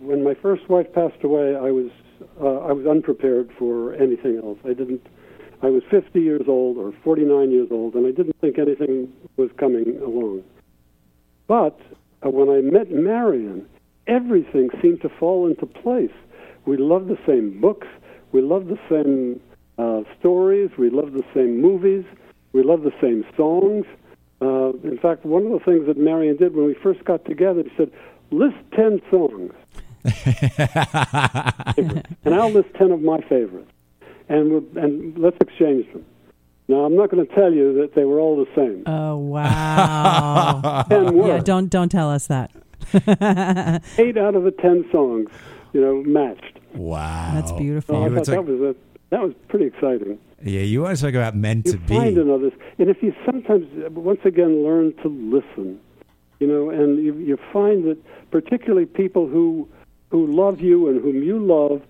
[0.01, 1.89] when my first wife passed away, I was
[2.41, 4.58] uh, I was unprepared for anything else.
[4.65, 5.01] I didn't.
[5.62, 9.49] I was 50 years old or 49 years old, and I didn't think anything was
[9.58, 10.43] coming along.
[11.47, 11.80] But
[12.25, 13.65] uh, when I met Marion,
[14.08, 16.12] everything seemed to fall into place.
[16.65, 17.88] We loved the same books.
[18.32, 19.39] We loved the same
[19.78, 20.71] uh, stories.
[20.78, 22.04] We loved the same movies.
[22.51, 23.86] We loved the same songs.
[24.45, 27.63] Uh, in fact, one of the things that Marion did when we first got together,
[27.63, 27.91] she said,
[28.31, 29.53] list 10 songs.
[32.23, 33.71] and I'll list 10 of my favorites.
[34.29, 36.05] And, we'll, and let's exchange them.
[36.67, 38.84] Now, I'm not going to tell you that they were all the same.
[38.88, 40.84] Oh wow!
[40.89, 41.27] Ten were.
[41.27, 42.49] yeah, don't don't tell us that.
[43.99, 45.29] Eight out of the 10 songs,
[45.73, 46.58] you know, matched.
[46.73, 47.95] Wow, That's beautiful.
[47.95, 48.75] So I thought took- that was a,
[49.12, 50.17] that was pretty exciting.
[50.43, 52.21] Yeah, you want to talk about meant to find be?
[52.21, 55.79] another, and if you sometimes, once again, learn to listen,
[56.39, 57.97] you know, and you, you find that
[58.31, 59.67] particularly people who
[60.09, 61.81] who love you and whom you love,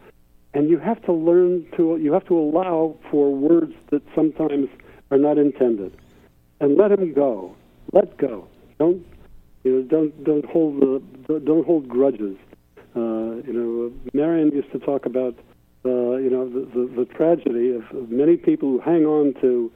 [0.53, 4.69] and you have to learn to, you have to allow for words that sometimes
[5.11, 5.95] are not intended,
[6.59, 7.55] and let them go,
[7.91, 8.47] let go.
[8.77, 9.05] Don't,
[9.63, 10.81] you know, don't don't hold
[11.27, 12.37] the don't hold grudges.
[12.95, 15.35] Uh, you know, Marion used to talk about
[15.85, 19.71] uh, you know, the, the, the tragedy of, of many people who hang on to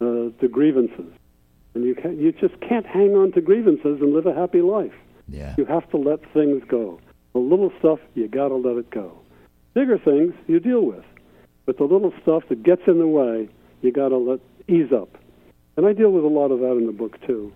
[0.00, 1.12] uh, to grievances,
[1.74, 4.92] and you can, you just can't hang on to grievances and live a happy life.
[5.28, 7.00] Yeah, You have to let things go.
[7.32, 9.16] The little stuff you got to let it go.
[9.74, 11.04] Bigger things you deal with,
[11.64, 13.48] but the little stuff that gets in the way,
[13.80, 15.16] you got to let ease up.
[15.76, 17.52] And I deal with a lot of that in the book too.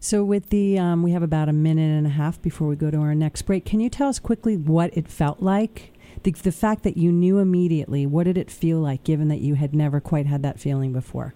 [0.00, 2.90] So, with the, um, we have about a minute and a half before we go
[2.90, 3.64] to our next break.
[3.64, 5.92] Can you tell us quickly what it felt like?
[6.22, 9.54] The, the fact that you knew immediately, what did it feel like, given that you
[9.54, 11.34] had never quite had that feeling before?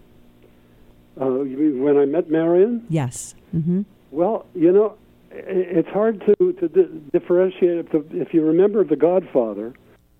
[1.21, 3.35] Uh, when I met Marion, Yes.
[3.53, 4.95] hmm Well, you know,
[5.31, 7.87] it's hard to to di- differentiate.
[7.92, 9.75] If, if you remember The Godfather,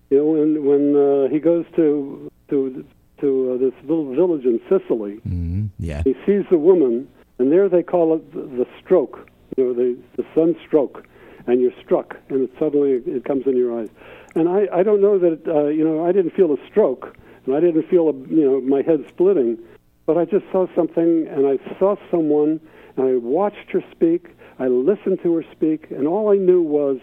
[0.09, 2.85] you know, when when uh, he goes to to
[3.21, 7.07] to uh, this little village in Sicily, hmm yeah, he sees the woman,
[7.39, 9.27] and there they call it the, the stroke.
[9.57, 11.05] You know, the the sunstroke,
[11.47, 13.89] and you're struck, and it suddenly it comes in your eyes.
[14.35, 17.55] And I I don't know that uh, you know I didn't feel a stroke, and
[17.55, 19.57] I didn't feel a, you know my head splitting,
[20.05, 22.59] but I just saw something, and I saw someone,
[22.97, 24.27] and I watched her speak.
[24.59, 26.99] I listened to her speak, and all I knew was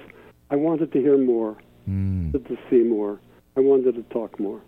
[0.51, 1.57] I wanted to hear more,
[1.89, 3.21] mm, wanted to see more.
[3.57, 4.61] I wanted to talk more.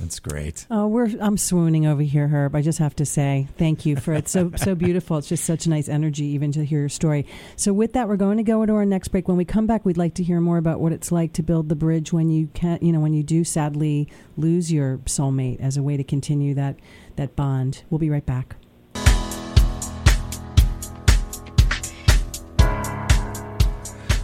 [0.00, 0.66] That's great.
[0.70, 2.54] Oh, we're I'm swooning over here, Herb.
[2.56, 4.28] I just have to say thank you for it.
[4.28, 5.18] So so beautiful.
[5.18, 7.26] It's just such a nice energy, even to hear your story.
[7.56, 9.28] So with that, we're going to go into our next break.
[9.28, 11.68] When we come back, we'd like to hear more about what it's like to build
[11.68, 15.76] the bridge when you can, you know, when you do sadly lose your soulmate as
[15.76, 16.76] a way to continue that
[17.16, 17.82] that bond.
[17.90, 18.56] We'll be right back.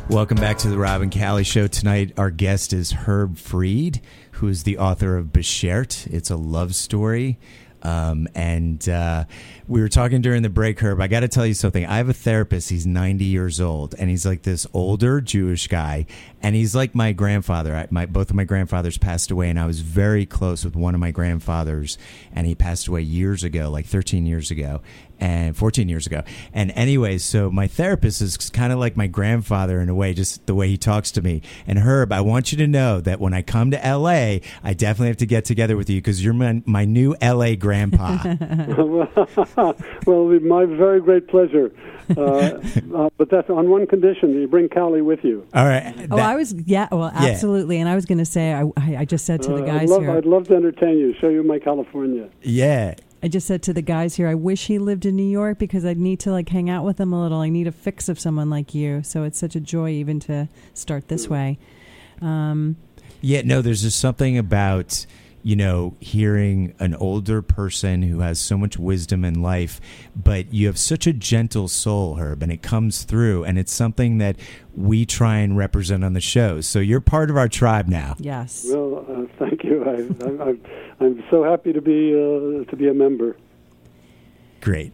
[0.09, 1.67] Welcome back to the Robin Callie Show.
[1.67, 4.01] Tonight, our guest is Herb Freed,
[4.37, 6.07] who is the author of Bashert.
[6.13, 7.39] It's a love story.
[7.83, 9.25] Um, and uh,
[9.69, 11.01] we were talking during the break, Herb.
[11.01, 11.87] I got to tell you something.
[11.87, 12.69] I have a therapist.
[12.69, 16.07] He's 90 years old, and he's like this older Jewish guy.
[16.43, 17.77] And he's like my grandfather.
[17.77, 20.95] I, my both of my grandfathers passed away, and I was very close with one
[20.95, 21.97] of my grandfathers,
[22.33, 24.81] and he passed away years ago, like 13 years ago
[25.21, 26.23] and 14 years ago.
[26.53, 30.47] And anyway, so my therapist is kind of like my grandfather in a way, just
[30.47, 31.43] the way he talks to me.
[31.67, 35.09] And Herb, I want you to know that when I come to LA, I definitely
[35.09, 38.19] have to get together with you because you're my, my new LA grandpa.
[40.07, 41.73] well, with my very great pleasure.
[42.17, 42.21] Uh,
[42.95, 45.47] uh, but that's on one condition: that you bring Callie with you.
[45.55, 46.07] All right.
[46.11, 47.31] Oh, I was yeah, well, Yeah.
[47.31, 47.81] absolutely.
[47.81, 49.83] And I was going to say, I, I I just said to the Uh, guys
[49.83, 52.29] I'd, love, here, I'd love to entertain you, show you my California.
[52.43, 52.95] yeah.
[53.23, 55.85] I just said to the guys here, I wish he lived in New York because
[55.85, 57.41] I'd need to like hang out with him a little.
[57.41, 59.03] I need a fix of someone like you.
[59.03, 61.59] So it's such a joy even to start this way.
[62.21, 62.77] Um,
[63.23, 65.07] Yeah, no, there's just something about,
[65.47, 69.81] you know, hearing an older person who has so much wisdom in life,
[70.17, 73.45] but you have such a gentle soul, Herb, and it comes through.
[73.45, 74.35] And it's something that
[74.75, 76.61] we try and represent on the show.
[76.63, 78.17] So you're part of our tribe now.
[78.19, 78.67] yes.
[78.69, 79.85] Well, uh, thank you.
[79.85, 79.91] I,
[80.25, 80.65] I, I'm,
[80.99, 83.37] I'm so happy to be uh, to be a member.
[84.61, 84.93] Great.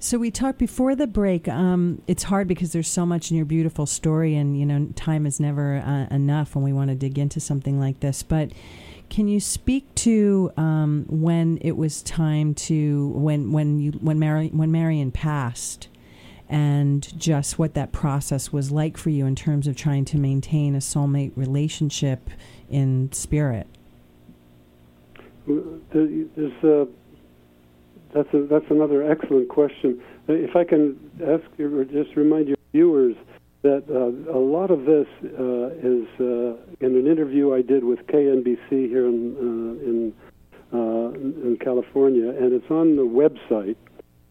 [0.00, 1.48] So we talked before the break.
[1.48, 5.24] Um, it's hard because there's so much in your beautiful story, and you know, time
[5.24, 8.22] is never uh, enough when we want to dig into something like this.
[8.22, 8.50] But
[9.14, 14.48] can you speak to um, when it was time to when when you when Mary
[14.48, 15.86] when Marion passed,
[16.48, 20.74] and just what that process was like for you in terms of trying to maintain
[20.74, 22.28] a soulmate relationship
[22.68, 23.68] in spirit?
[25.46, 26.86] There's uh,
[28.12, 30.02] that's a, that's another excellent question.
[30.26, 33.14] If I can ask or just remind your viewers
[33.64, 38.06] that uh, a lot of this uh, is uh, in an interview I did with
[38.06, 39.40] KNBC here in uh,
[39.88, 40.12] in,
[40.72, 41.08] uh,
[41.48, 43.76] in California, and it's on the website.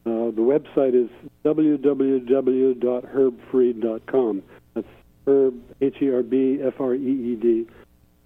[0.06, 1.10] Uh, the website is
[1.44, 4.44] www.herbfreed.com.
[4.76, 4.88] That's
[5.26, 7.66] Herb H E R B F R E E D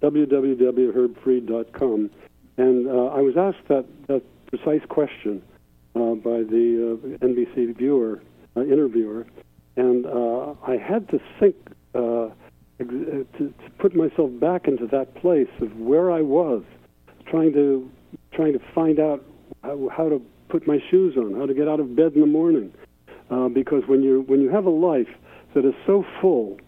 [0.02, 2.10] www.herbfreed.com.
[2.58, 5.42] And I was asked that that precise question
[5.94, 8.20] by the NBC viewer
[8.56, 9.26] interviewer,
[9.78, 11.56] and uh, I had to think
[11.94, 12.26] uh,
[12.80, 16.62] ex- uh, to, to put myself back into that place of where I was,
[17.30, 17.88] trying to
[18.32, 19.24] trying to find out
[19.62, 22.26] how, how to put my shoes on, how to get out of bed in the
[22.26, 22.72] morning,
[23.30, 25.12] uh, because when you when you have a life
[25.54, 26.58] that is so full,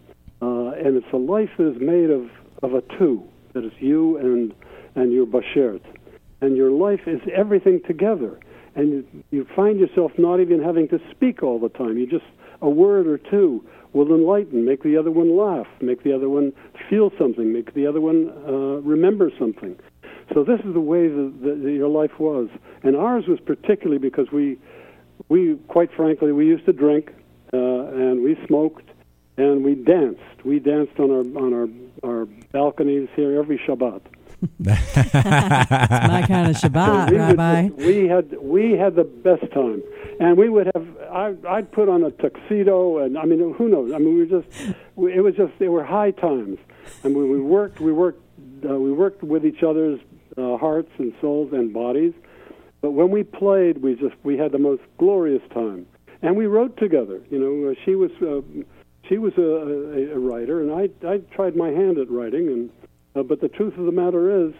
[0.41, 2.23] uh, and it's a life that is made of
[2.63, 4.53] of a two, that is you and
[4.95, 5.81] and your bashert,
[6.41, 8.39] and your life is everything together.
[8.73, 11.97] And you, you find yourself not even having to speak all the time.
[11.97, 12.23] You just,
[12.61, 16.53] a word or two will enlighten, make the other one laugh, make the other one
[16.89, 19.77] feel something, make the other one uh, remember something.
[20.33, 22.47] So this is the way that, that your life was.
[22.83, 24.57] And ours was particularly because we,
[25.27, 27.11] we quite frankly, we used to drink
[27.53, 28.89] uh, and we smoked
[29.37, 30.45] and we danced.
[30.45, 31.67] We danced on our on our
[32.09, 34.01] our balconies here every Shabbat.
[34.41, 37.67] It's my kind of Shabbat, we Rabbi.
[37.67, 39.83] Just, we had we had the best time,
[40.19, 40.87] and we would have.
[41.11, 43.91] I, I'd put on a tuxedo, and I mean, who knows?
[43.93, 44.75] I mean, we were just.
[44.95, 45.53] We, it was just.
[45.59, 46.57] They were high times,
[47.03, 48.21] and when we worked, we worked.
[48.67, 49.99] Uh, we worked with each other's
[50.37, 52.13] uh, hearts and souls and bodies.
[52.81, 55.85] But when we played, we just we had the most glorious time,
[56.21, 57.21] and we wrote together.
[57.29, 58.11] You know, uh, she was.
[58.21, 58.41] Uh,
[59.09, 62.69] she was a, a, a writer, and I I tried my hand at writing, and
[63.15, 64.53] uh, but the truth of the matter is,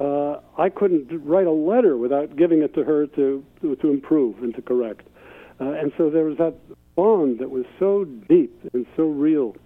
[0.00, 4.42] uh, I couldn't write a letter without giving it to her to to, to improve
[4.42, 5.06] and to correct.
[5.60, 6.54] Uh, and so there was that
[6.96, 9.56] bond that was so deep and so real,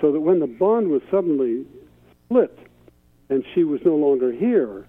[0.00, 1.66] so that when the bond was suddenly
[2.24, 2.58] split,
[3.28, 4.86] and she was no longer here,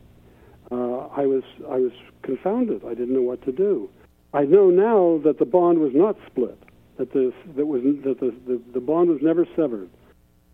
[0.72, 2.84] uh, I was I was confounded.
[2.86, 3.89] I didn't know what to do.
[4.34, 6.58] I know now that the bond was not split.
[6.98, 9.89] That the that was that the the, the bond was never severed.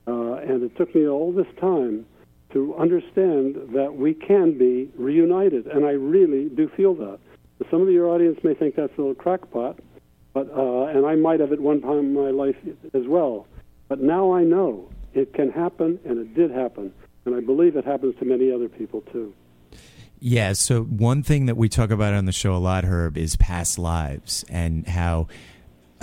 [0.07, 2.05] Uh, and it took me all this time
[2.51, 7.19] to understand that we can be reunited, and I really do feel that.
[7.69, 9.79] Some of your audience may think that's a little crackpot,
[10.33, 12.55] but uh, and I might have at one time in my life
[12.93, 13.47] as well.
[13.88, 16.93] But now I know it can happen, and it did happen,
[17.25, 19.33] and I believe it happens to many other people too.
[20.19, 20.53] Yeah.
[20.53, 23.77] So one thing that we talk about on the show a lot, Herb, is past
[23.79, 25.27] lives and how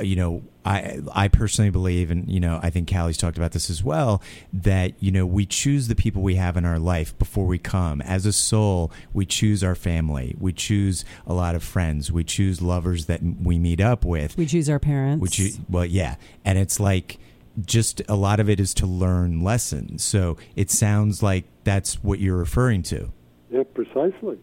[0.03, 3.71] you know, I I personally believe, and you know, I think Callie's talked about this
[3.71, 7.47] as well, that you know we choose the people we have in our life before
[7.47, 8.01] we come.
[8.03, 12.61] As a soul, we choose our family, we choose a lot of friends, we choose
[12.61, 15.23] lovers that we meet up with, we choose our parents.
[15.23, 17.19] We choose, well, yeah, and it's like
[17.65, 20.05] just a lot of it is to learn lessons.
[20.05, 23.13] So it sounds like that's what you're referring to.
[23.51, 24.39] Yeah, precisely.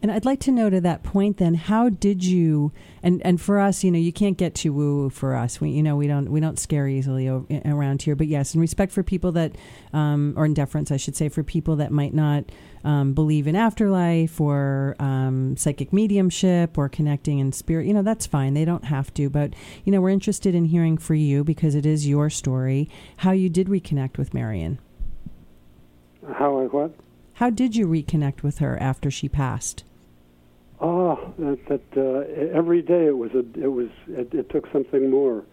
[0.00, 3.58] And I'd like to know to that point then, how did you and and for
[3.58, 5.60] us, you know, you can't get too woo woo for us.
[5.60, 8.14] We you know we don't we don't scare easily around here.
[8.14, 9.56] But yes, in respect for people that
[9.92, 12.44] um, or in deference, I should say, for people that might not
[12.84, 18.26] um, believe in afterlife or um, psychic mediumship or connecting in spirit, you know, that's
[18.26, 18.54] fine.
[18.54, 19.28] They don't have to.
[19.28, 22.88] But you know, we're interested in hearing for you because it is your story.
[23.18, 24.78] How you did reconnect with Marion?
[26.34, 26.94] How I what?
[27.34, 29.84] How did you reconnect with her after she passed?
[30.80, 35.10] Ah, that, that uh, every day it was a, it was it, it took something
[35.10, 35.44] more.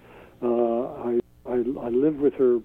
[0.43, 2.59] Uh, I, I I lived with her,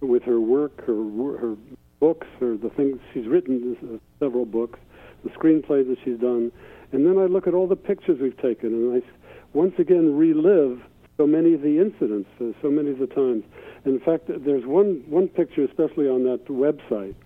[0.00, 0.94] with her work, her
[1.38, 1.56] her
[1.98, 4.78] books, or the things she's written, uh, several books,
[5.24, 6.52] the screenplays that she's done,
[6.92, 9.06] and then I look at all the pictures we've taken, and I
[9.52, 10.80] once again relive
[11.16, 13.42] so many of the incidents, uh, so many of the times.
[13.86, 17.16] In fact, there's one one picture, especially on that website,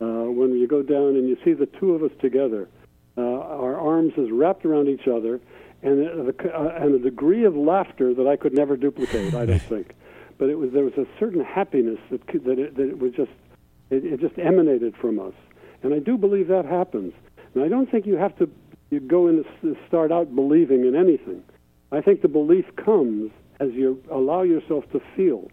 [0.00, 2.66] uh, when you go down and you see the two of us together
[3.18, 5.40] uh, our arms is wrapped around each other,
[5.82, 9.34] and the, uh, and a degree of laughter that I could never duplicate.
[9.34, 9.94] I don't think,
[10.38, 13.32] but it was there was a certain happiness that that it, that it was just
[13.90, 15.34] it, it just emanated from us,
[15.82, 17.12] and I do believe that happens.
[17.54, 18.48] And I don't think you have to
[18.90, 21.42] you go in to start out believing in anything.
[21.90, 25.50] I think the belief comes as you allow yourself to feel,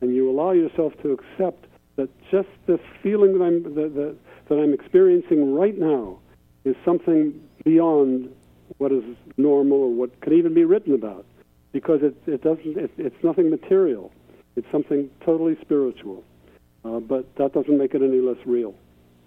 [0.00, 4.16] and you allow yourself to accept that just this feeling that I'm that, that,
[4.48, 6.18] that I'm experiencing right now
[6.64, 8.34] is something beyond
[8.78, 9.04] what is
[9.36, 11.24] normal or what could even be written about,
[11.72, 14.12] because it it doesn't it, it's nothing material.
[14.56, 16.24] It's something totally spiritual,
[16.84, 18.74] uh, but that doesn't make it any less real.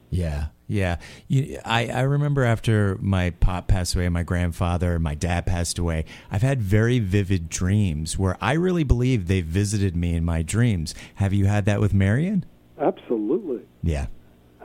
[0.10, 0.98] Yeah, yeah.
[1.30, 6.04] You, I, I remember after my pop passed away, my grandfather, my dad passed away,
[6.30, 10.94] I've had very vivid dreams where I really believe they visited me in my dreams.
[11.16, 12.46] Have you had that with Marion?
[12.78, 13.62] Absolutely.
[13.82, 14.08] Yeah.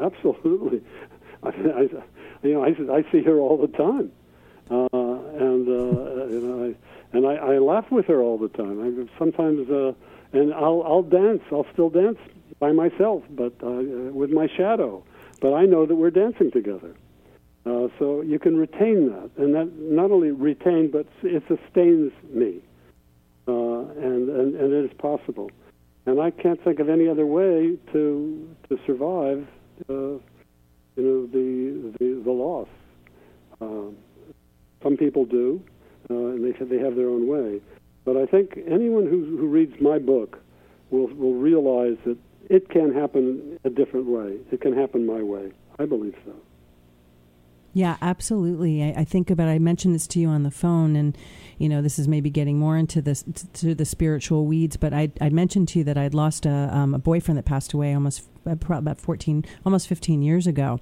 [0.00, 0.82] Absolutely.
[1.44, 1.88] I, I,
[2.42, 4.12] you know, I, I see her all the time.
[4.70, 8.80] Uh, and uh, I, and I, I laugh with her all the time.
[8.80, 9.92] I sometimes, uh,
[10.32, 11.42] and I'll I'll dance.
[11.52, 12.18] I'll still dance
[12.58, 13.70] by myself, but uh,
[14.12, 15.04] with my shadow
[15.40, 16.94] but I know that we're dancing together.
[17.64, 22.60] Uh, so you can retain that, and that not only retain, but it sustains me,
[23.48, 25.50] uh, and, and and it is possible.
[26.06, 29.48] And I can't think of any other way to to survive,
[29.88, 30.18] uh,
[30.96, 32.68] you know, the the, the loss.
[33.60, 33.96] Um,
[34.82, 35.62] some people do,
[36.10, 37.60] uh, and they they have their own way.
[38.04, 40.38] But I think anyone who who reads my book
[40.90, 42.18] will will realize that
[42.48, 44.38] it can happen a different way.
[44.52, 45.52] It can happen my way.
[45.78, 46.32] I believe so.
[47.76, 48.82] Yeah, absolutely.
[48.82, 49.48] I, I, think about.
[49.48, 51.14] I mentioned this to you on the phone, and
[51.58, 53.22] you know, this is maybe getting more into this
[53.52, 54.78] to the spiritual weeds.
[54.78, 57.74] But I I mentioned to you that I'd lost a um, a boyfriend that passed
[57.74, 60.80] away almost uh, about fourteen, almost fifteen years ago,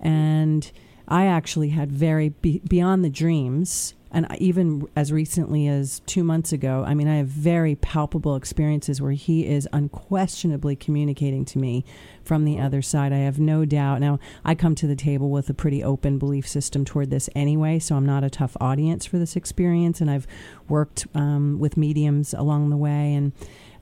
[0.00, 0.72] and
[1.08, 6.52] I actually had very be, beyond the dreams and even as recently as two months
[6.52, 11.86] ago, I mean, I have very palpable experiences where he is unquestionably communicating to me
[12.22, 13.14] from the other side.
[13.14, 14.00] I have no doubt.
[14.00, 17.78] Now, I come to the table with a pretty open belief system toward this anyway,
[17.78, 20.26] so I'm not a tough audience for this experience, and I've
[20.68, 23.32] worked um, with mediums along the way, and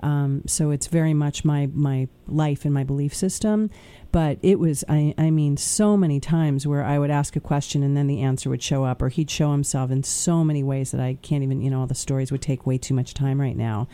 [0.02, 3.68] um, so it's very much my my life and my belief system.
[4.12, 7.82] But it was, I, I mean, so many times where I would ask a question
[7.82, 10.90] and then the answer would show up, or he'd show himself in so many ways
[10.90, 13.40] that I can't even, you know, all the stories would take way too much time
[13.40, 13.86] right now.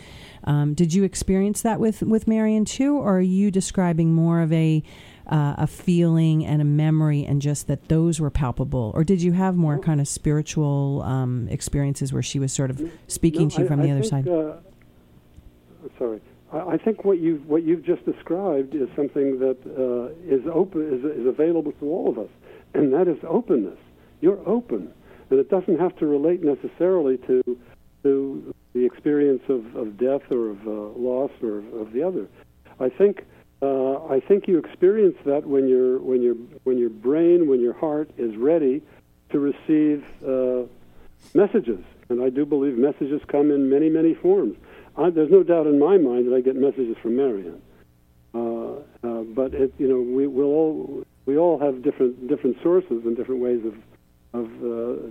[0.44, 4.52] Um, did you experience that with, with Marion too, or are you describing more of
[4.52, 4.82] a
[5.26, 9.32] uh, a feeling and a memory, and just that those were palpable, or did you
[9.32, 13.62] have more kind of spiritual um, experiences where she was sort of speaking no, to
[13.62, 14.28] you from I, the I other think, side?
[14.28, 14.52] Uh,
[15.98, 16.20] sorry.
[16.66, 21.04] I think what you what you've just described is something that uh, is open is,
[21.20, 22.30] is available to all of us,
[22.74, 23.78] and that is openness.
[24.20, 24.92] You're open,
[25.30, 27.42] and it doesn't have to relate necessarily to
[28.04, 32.28] to the experience of, of death or of uh, loss or of the other.
[32.78, 33.24] I think
[33.62, 36.34] uh, I think you experience that when your when your
[36.64, 38.82] when your brain when your heart is ready
[39.30, 40.62] to receive uh,
[41.34, 44.56] messages, and I do believe messages come in many many forms.
[44.96, 47.60] I, there's no doubt in my mind that I get messages from Marion.
[48.34, 53.04] Uh, uh, but it, you know, we will all we all have different different sources
[53.04, 53.74] and different ways of
[54.32, 55.08] of uh,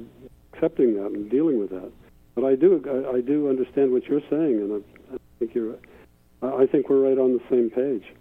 [0.53, 1.91] accepting that and dealing with that.
[2.35, 5.75] But I do I, I do understand what you're saying, and I, I think you're
[6.41, 8.13] I think we're right on the same page.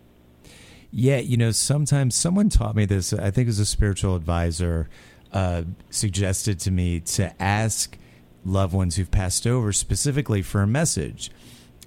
[0.91, 3.13] Yeah, you know, sometimes someone taught me this.
[3.13, 4.89] I think it was a spiritual advisor
[5.33, 7.99] uh, suggested to me to ask
[8.45, 11.31] loved ones who've passed over specifically for a message.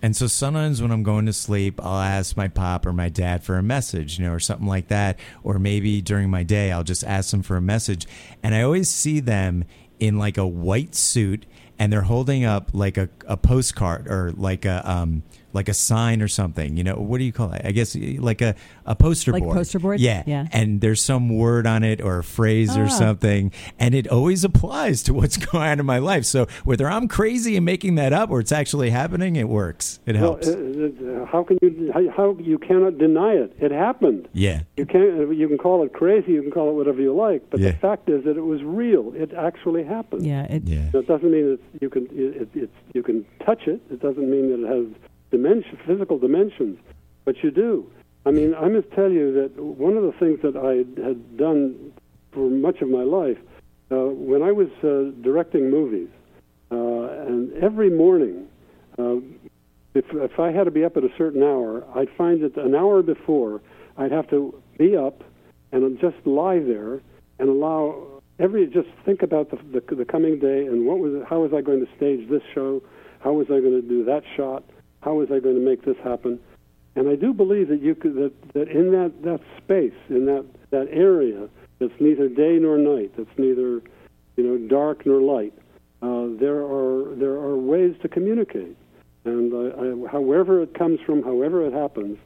[0.02, 3.44] And so sometimes when I'm going to sleep, I'll ask my pop or my dad
[3.44, 5.18] for a message, you know, or something like that.
[5.44, 8.06] Or maybe during my day, I'll just ask them for a message.
[8.44, 9.66] And I always see them
[10.00, 11.46] in like a white suit
[11.80, 15.24] and they're holding up like a, a postcard or like a um,
[15.58, 16.78] like a sign or something.
[16.78, 17.62] You know, what do you call it?
[17.66, 18.56] I guess like a,
[18.86, 19.58] a poster like board.
[19.58, 20.00] poster board?
[20.00, 20.24] Yeah.
[20.26, 20.48] Yeah.
[20.54, 22.88] And there's some word on it or a phrase or Ah.
[23.04, 23.52] something.
[23.78, 26.24] And it always applies to what's going on in my life.
[26.26, 30.00] So whether I'm crazy and making that up or it's actually happening, it works.
[30.06, 30.48] It helps.
[30.48, 33.54] Well, uh, uh, how can you how, how you cannot deny it?
[33.60, 34.30] It happened.
[34.32, 34.62] yeah.
[34.78, 37.60] You can you can call it crazy, you can call it whatever you like, but
[37.60, 37.72] Yeah.
[37.72, 39.12] the fact is that it was real.
[39.16, 40.26] It actually happened.
[40.26, 40.90] Yeah, it, Yeah.
[40.94, 43.82] That doesn't mean that you can it, it's you can touch it.
[43.90, 44.86] It doesn't mean that it has
[45.32, 46.80] dimension, physical dimensions,
[47.26, 47.90] but you do.
[48.26, 51.94] I mean, I must tell you that one of the things that I had done
[52.32, 53.38] for much of my life,
[53.92, 56.10] uh, when I was uh, directing movies,
[56.72, 58.48] uh, and every morning,
[59.00, 59.16] uh,
[59.94, 62.76] if, if I had to be up at a certain hour, I'd find that an
[62.76, 63.62] hour before,
[63.98, 65.24] I'd have to be up
[65.72, 67.02] and just lie there
[67.40, 71.42] and allow every just think about the, the, the coming day and what was how
[71.42, 72.82] was I going to stage this show,
[73.20, 74.64] how was I going to do that shot,
[75.08, 76.38] how was I going to make this happen,
[76.98, 80.46] and I do believe that you could that, that in that, that space in that
[80.72, 81.48] that area
[81.80, 83.82] that's neither day nor night, that's neither
[84.36, 85.54] you know dark nor light,
[86.02, 88.76] uh, there are there are ways to communicate,
[89.24, 92.18] and I, I, however it comes from, however it happens,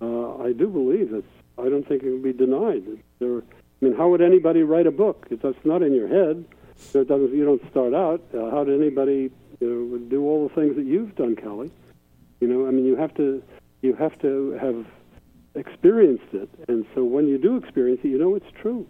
[0.00, 1.24] uh, I do believe that
[1.58, 2.84] I don't think it can be denied.
[3.18, 5.26] There, I mean, how would anybody write a book?
[5.28, 6.46] If that's not in your head.
[6.94, 7.34] It doesn't.
[7.34, 8.22] You don't start out.
[8.34, 9.30] Uh, how did anybody
[9.60, 11.70] you know do all the things that you've done, Kelly?
[12.42, 13.40] You know, I mean, you have to
[13.82, 14.84] you have to have
[15.54, 18.84] experienced it, and so when you do experience it, you know it's true.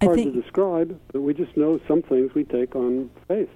[0.00, 3.48] I Hard think- to describe, but we just know some things we take on faith.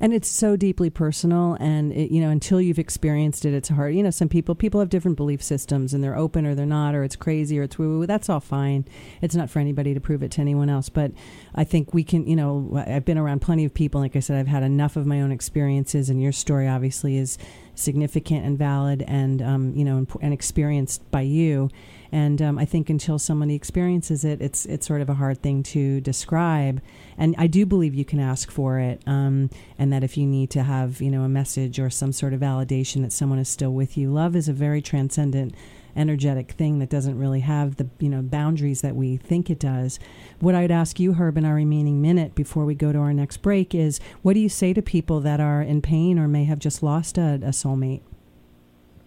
[0.00, 3.94] And it's so deeply personal and it, you know until you've experienced it it's hard.
[3.94, 6.94] You know some people people have different belief systems and they're open or they're not
[6.94, 8.84] or it's crazy or it's woo woo that's all fine.
[9.20, 10.88] It's not for anybody to prove it to anyone else.
[10.88, 11.12] But
[11.54, 14.00] i think we can you know i've been around plenty of people.
[14.00, 17.38] Like i said i've had enough of my own experiences and your story obviously is
[17.74, 21.70] significant and valid and um, you know and, and experienced by you
[22.10, 25.62] and um, I think until somebody experiences it, it's it's sort of a hard thing
[25.64, 26.80] to describe.
[27.16, 30.50] And I do believe you can ask for it, um, and that if you need
[30.50, 33.72] to have you know a message or some sort of validation that someone is still
[33.72, 35.54] with you, love is a very transcendent,
[35.94, 39.98] energetic thing that doesn't really have the you know boundaries that we think it does.
[40.40, 43.38] What I'd ask you, Herb, in our remaining minute before we go to our next
[43.38, 46.58] break is, what do you say to people that are in pain or may have
[46.58, 48.00] just lost a, a soulmate?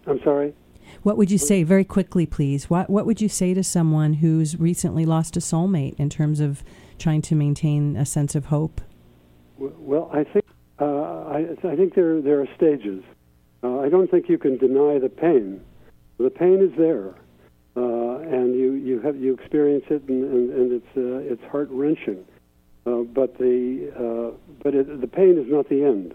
[0.05, 0.53] I'm sorry.
[1.03, 2.69] What would you say, very quickly, please?
[2.69, 6.63] What What would you say to someone who's recently lost a soulmate in terms of
[6.99, 8.81] trying to maintain a sense of hope?
[9.57, 10.45] Well, I think
[10.79, 13.03] uh, I, I think there there are stages.
[13.63, 15.61] Uh, I don't think you can deny the pain.
[16.19, 17.15] The pain is there,
[17.75, 21.69] uh, and you, you have you experience it, and, and, and it's uh, it's heart
[21.71, 22.23] wrenching.
[22.85, 26.13] Uh, but the uh, but it, the pain is not the end.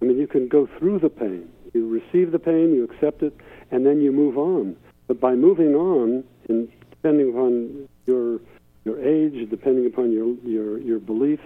[0.00, 1.48] I mean, you can go through the pain.
[1.74, 3.36] You receive the pain, you accept it,
[3.70, 4.76] and then you move on.
[5.06, 8.40] But by moving on, and depending upon your
[8.84, 11.40] your age, depending upon your your your belief,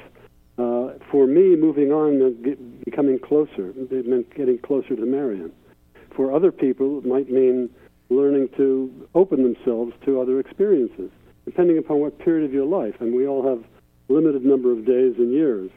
[0.58, 3.72] uh, for me, moving on meant becoming closer.
[3.76, 5.52] It meant getting closer to Marion.
[6.14, 7.70] For other people, it might mean
[8.10, 11.10] learning to open themselves to other experiences,
[11.44, 12.94] depending upon what period of your life.
[13.00, 13.64] And we all have
[14.08, 15.70] limited number of days and years.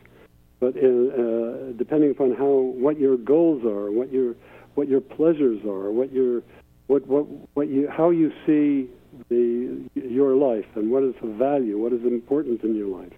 [0.60, 4.36] But uh, uh, depending upon how what your goals are, what your
[4.78, 6.44] what your pleasures are, what your
[6.86, 7.26] what what
[7.56, 8.88] what you how you see
[9.30, 13.14] the your life and what is the value, what is important in your life.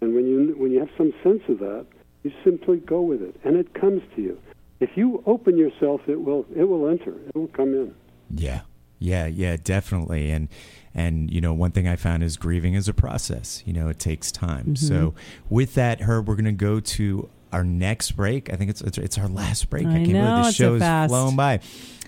[0.00, 1.86] And when you when you have some sense of that,
[2.22, 4.38] you simply go with it, and it comes to you.
[4.80, 7.14] If you open yourself, it will it will enter.
[7.28, 7.94] It will come in.
[8.34, 8.62] Yeah.
[9.00, 10.30] Yeah, yeah, definitely.
[10.30, 10.48] And
[10.94, 13.62] and you know, one thing I found is grieving is a process.
[13.64, 14.74] You know, it takes time.
[14.74, 14.86] Mm-hmm.
[14.86, 15.14] So
[15.48, 18.52] with that, Herb, we're gonna go to our next break.
[18.52, 19.86] I think it's it's, it's our last break.
[19.86, 21.10] I can't know, believe the it's so show is fast.
[21.10, 21.60] flown by.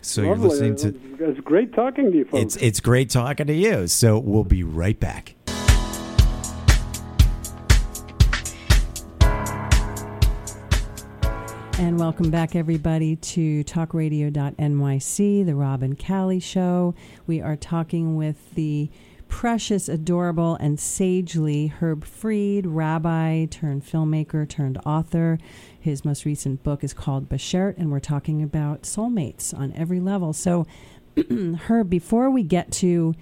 [0.03, 0.28] So Lovely.
[0.43, 0.76] you're listening
[1.18, 2.43] to It's great talking to you, folks.
[2.43, 3.86] it's it's great talking to you.
[3.86, 5.34] So we'll be right back.
[11.78, 16.95] And welcome back, everybody, to talkradio.nyc, the Rob and Callie Show.
[17.26, 18.91] We are talking with the
[19.31, 25.39] precious, adorable, and sagely Herb Freed, rabbi turned filmmaker turned author.
[25.81, 30.35] His most recent book is called Bashert, and we're talking about soulmates on every level.
[30.35, 30.66] So,
[31.68, 33.14] Herb, before we get to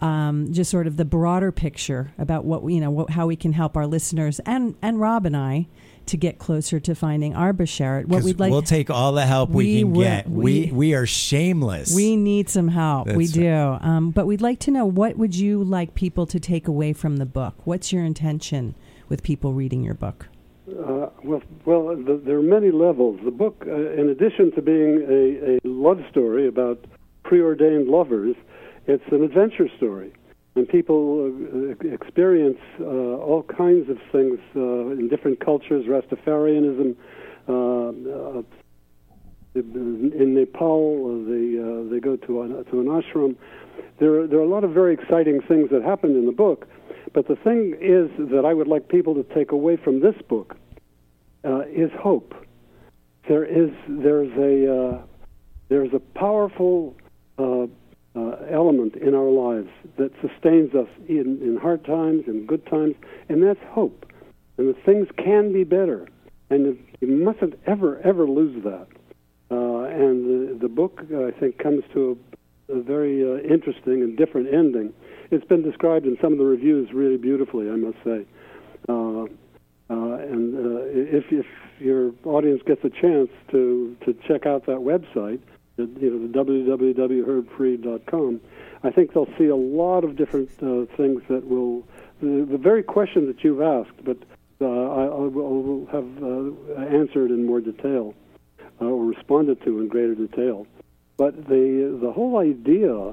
[0.00, 3.36] um, just sort of the broader picture about what we- you know, what, how we
[3.36, 5.66] can help our listeners and and Rob and I
[6.08, 8.06] to get closer to finding our Bashert.
[8.06, 10.28] What 'Cause we'd like we'll take all the help we, We can will- get.
[10.28, 11.94] We, we- we are shameless.
[11.94, 13.06] we need some help.
[13.08, 13.48] we That's do.
[13.80, 17.16] Um, but we'd like to know what would you like people to take away from
[17.18, 17.54] the book?
[17.64, 18.74] What's your intention
[19.08, 20.28] with people reading your book?
[20.68, 23.18] Uh, well, well, the, there are many levels.
[23.24, 26.84] The book, uh, in addition to being a, a love story about
[27.24, 28.36] preordained lovers,
[28.86, 30.12] it's an adventure story,
[30.58, 35.86] and people uh, experience uh, all kinds of things uh, in different cultures.
[35.86, 36.96] Rastafarianism.
[37.48, 37.54] Uh,
[38.38, 38.42] uh,
[39.54, 43.34] in Nepal, uh, they they go to an, to an ashram.
[43.98, 46.68] There are, there are a lot of very exciting things that happened in the book,
[47.12, 50.56] but the thing is that I would like people to take away from this book
[51.44, 52.34] is hope.
[53.26, 55.02] There is there's a
[55.68, 56.94] there's a powerful
[58.18, 62.94] uh, element in our lives that sustains us in, in hard times and good times,
[63.28, 64.04] and that's hope.
[64.56, 66.08] And that things can be better,
[66.50, 68.88] and you mustn't ever ever lose that.
[69.50, 72.18] Uh, and the, the book, uh, I think, comes to
[72.68, 74.92] a, a very uh, interesting and different ending.
[75.30, 78.26] It's been described in some of the reviews really beautifully, I must say.
[78.88, 79.24] Uh,
[79.90, 81.46] uh, and uh, if, if
[81.78, 85.40] your audience gets a chance to, to check out that website,
[85.78, 88.40] you know, www.herbfreed.com,
[88.82, 91.84] I think they'll see a lot of different uh, things that will,
[92.20, 94.18] the, the very question that you've asked, but
[94.60, 96.50] uh, I, I will have uh,
[96.80, 98.14] answered in more detail
[98.80, 100.66] uh, or responded to in greater detail.
[101.16, 103.12] But the the whole idea uh,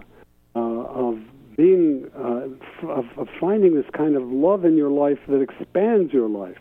[0.55, 1.19] of
[1.57, 6.13] being uh, f- of, of finding this kind of love in your life that expands
[6.13, 6.57] your life,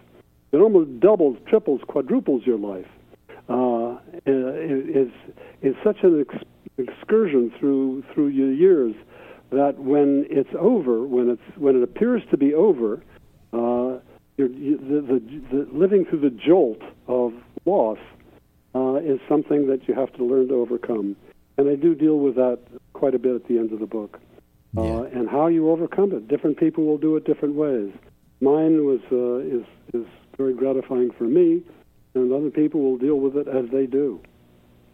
[0.52, 2.86] it almost doubles, triples, quadruples your life,
[3.48, 3.83] uh,
[4.26, 5.10] is
[5.62, 6.44] is such an ex-
[6.78, 8.94] excursion through through your years
[9.50, 13.02] that when it's over, when it's when it appears to be over,
[13.52, 13.98] uh,
[14.36, 17.32] you're, you, the, the, the living through the jolt of
[17.64, 17.98] loss
[18.74, 21.16] uh, is something that you have to learn to overcome.
[21.56, 22.58] And I do deal with that
[22.94, 24.20] quite a bit at the end of the book.
[24.76, 26.26] Uh, and how you overcome it.
[26.26, 27.92] Different people will do it different ways.
[28.40, 30.04] Mine was uh, is is
[30.36, 31.62] very gratifying for me,
[32.14, 34.20] and other people will deal with it as they do.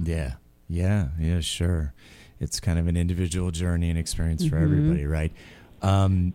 [0.03, 0.35] Yeah,
[0.69, 1.93] yeah, yeah, sure.
[2.39, 5.33] It's kind of an individual journey and experience for everybody, right?
[5.83, 6.33] Um,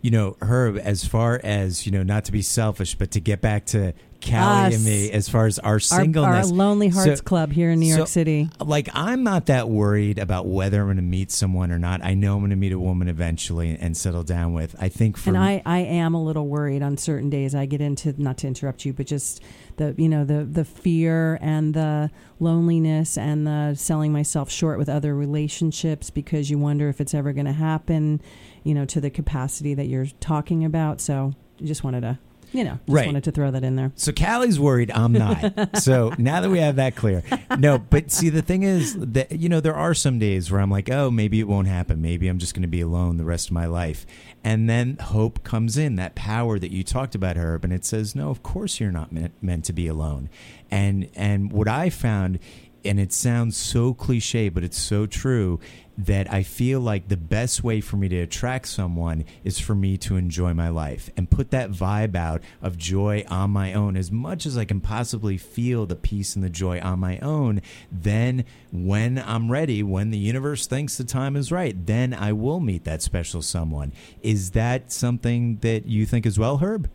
[0.00, 3.40] you know, Herb, as far as, you know, not to be selfish, but to get
[3.40, 3.92] back to
[4.22, 4.74] Callie Us.
[4.76, 6.48] and me, as far as our Our, singleness.
[6.50, 8.48] our Lonely Hearts So- Club here in New York so, City.
[8.60, 12.04] Like, I'm not that worried about whether I'm going to meet someone or not.
[12.04, 14.76] I know I'm going to meet a woman eventually and settle down with.
[14.80, 17.54] I think for And I, I am a little worried on certain days.
[17.54, 19.42] I get into not to interrupt you, but just
[19.76, 22.10] the you know the the fear and the
[22.40, 27.32] loneliness and the selling myself short with other relationships because you wonder if it's ever
[27.32, 28.20] going to happen,
[28.64, 31.00] you know, to the capacity that you're talking about.
[31.00, 32.18] So I just wanted to,
[32.52, 33.06] you know, just Right.
[33.06, 33.92] wanted to throw that in there.
[33.96, 34.90] So Callie's worried.
[34.90, 35.76] I'm not.
[35.82, 37.22] so now that we have that clear,
[37.58, 37.78] no.
[37.78, 40.90] But see, the thing is that you know there are some days where I'm like,
[40.90, 42.00] oh, maybe it won't happen.
[42.02, 44.06] Maybe I'm just going to be alone the rest of my life.
[44.44, 48.16] And then hope comes in, that power that you talked about, Herb, and it says,
[48.16, 50.28] no, of course you're not meant, meant to be alone.
[50.70, 52.38] And and what I found,
[52.84, 55.60] and it sounds so cliche, but it's so true
[55.98, 59.98] that I feel like the best way for me to attract someone is for me
[59.98, 64.10] to enjoy my life and put that vibe out of joy on my own as
[64.10, 67.60] much as I can possibly feel the peace and the joy on my own.
[67.90, 72.60] Then, when I'm ready, when the universe thinks the time is right, then I will
[72.60, 73.92] meet that special someone.
[74.22, 76.88] Is that something that you think as well, Herb?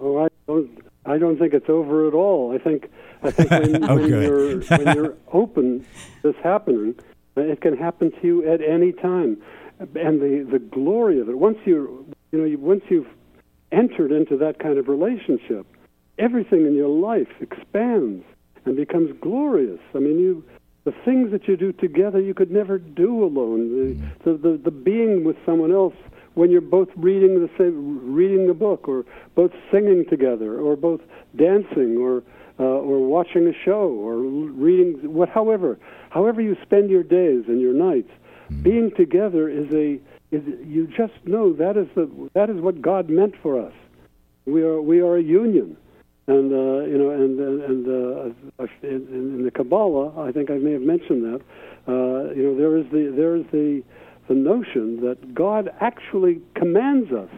[0.00, 0.70] Oh, I don't.
[1.04, 2.54] I don't think it's over at all.
[2.54, 2.90] I think.
[3.22, 5.86] I think when, oh, when you're when you're open
[6.22, 6.94] to this happening,
[7.36, 9.40] it can happen to you at any time,
[9.78, 11.38] and the the glory of it.
[11.38, 13.08] Once you you know you, once you've
[13.70, 15.66] entered into that kind of relationship,
[16.18, 18.24] everything in your life expands
[18.64, 19.80] and becomes glorious.
[19.94, 20.44] I mean, you
[20.84, 23.68] the things that you do together you could never do alone.
[23.70, 24.24] The, mm.
[24.24, 25.94] the, the, the being with someone else
[26.34, 29.04] when you're both reading the same, reading a book, or
[29.34, 31.00] both singing together, or both
[31.36, 32.22] dancing, or
[32.62, 35.78] uh, or watching a show, or reading what, however,
[36.10, 38.10] however you spend your days and your nights,
[38.62, 39.98] being together is a
[40.30, 43.72] is you just know that is the that is what God meant for us.
[44.46, 45.76] We are we are a union,
[46.28, 50.58] and uh, you know, and and, and uh, in, in the Kabbalah, I think I
[50.58, 51.40] may have mentioned that.
[51.88, 53.82] Uh, you know, there is the there is the
[54.28, 57.30] the notion that God actually commands us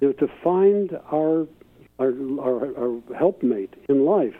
[0.00, 1.46] you know, to find our
[1.98, 4.36] our, our, our helpmate in life,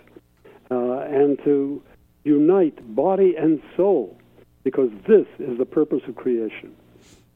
[0.71, 1.83] uh, and to
[2.25, 4.19] unite body and soul,
[4.65, 6.75] because this is the purpose of creation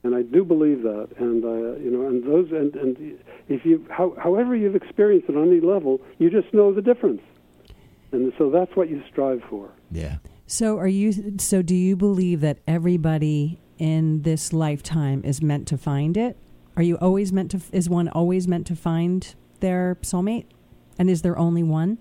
[0.04, 1.08] and I do believe that.
[1.18, 3.18] And uh, you know, and those, and, and
[3.48, 7.22] if you, how, however you've experienced it on any level, you just know the difference,
[8.10, 9.70] and so that's what you strive for.
[9.90, 10.16] Yeah.
[10.46, 11.38] So are you?
[11.38, 16.36] So do you believe that everybody in this lifetime is meant to find it?
[16.76, 17.60] Are you always meant to?
[17.72, 20.46] Is one always meant to find their soulmate?
[20.98, 21.98] And is there only one?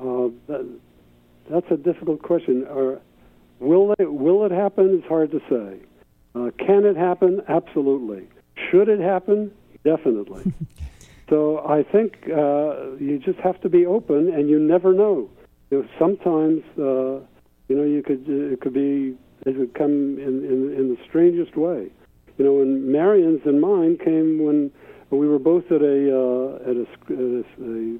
[0.00, 0.66] Uh, that,
[1.50, 2.66] that's a difficult question.
[2.68, 3.00] Or
[3.58, 4.98] will it will it happen?
[4.98, 5.86] It's hard to say.
[6.34, 7.42] Uh, can it happen?
[7.48, 8.28] Absolutely.
[8.70, 9.52] Should it happen?
[9.84, 10.52] Definitely.
[11.28, 15.28] so I think uh, you just have to be open, and you never know.
[15.70, 17.24] You know sometimes uh,
[17.68, 21.56] you know you could it could be it would come in, in in the strangest
[21.56, 21.90] way.
[22.38, 24.70] You know, and Marion's and mine came when
[25.10, 27.98] we were both at a uh, at a, at a,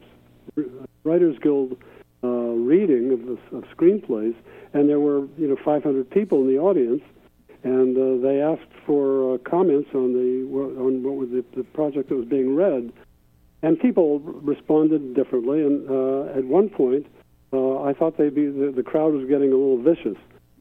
[0.56, 1.76] a Writers Guild
[2.22, 4.34] uh, reading of, the, of screenplays,
[4.72, 7.02] and there were you know 500 people in the audience,
[7.62, 10.46] and uh, they asked for uh, comments on the
[10.80, 12.92] on what was the, the project that was being read,
[13.62, 15.62] and people responded differently.
[15.62, 17.06] And uh, at one point,
[17.52, 20.18] uh, I thought they'd be the, the crowd was getting a little vicious,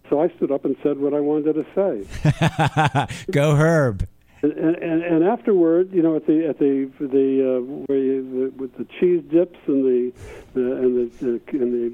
[0.09, 3.25] so I stood up and said what I wanted to say.
[3.31, 4.07] Go Herb.
[4.41, 8.61] And, and, and afterward, you know, at the at the the uh, where you, the,
[8.61, 10.13] with the cheese dips and the,
[10.53, 11.93] the and the, and the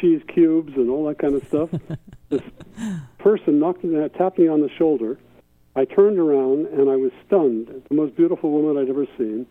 [0.00, 1.68] cheese cubes and all that kind of stuff,
[2.28, 2.42] this
[3.18, 5.18] person knocked me, tapped me on the shoulder.
[5.76, 7.68] I turned around and I was stunned.
[7.88, 9.46] The most beautiful woman I'd ever seen,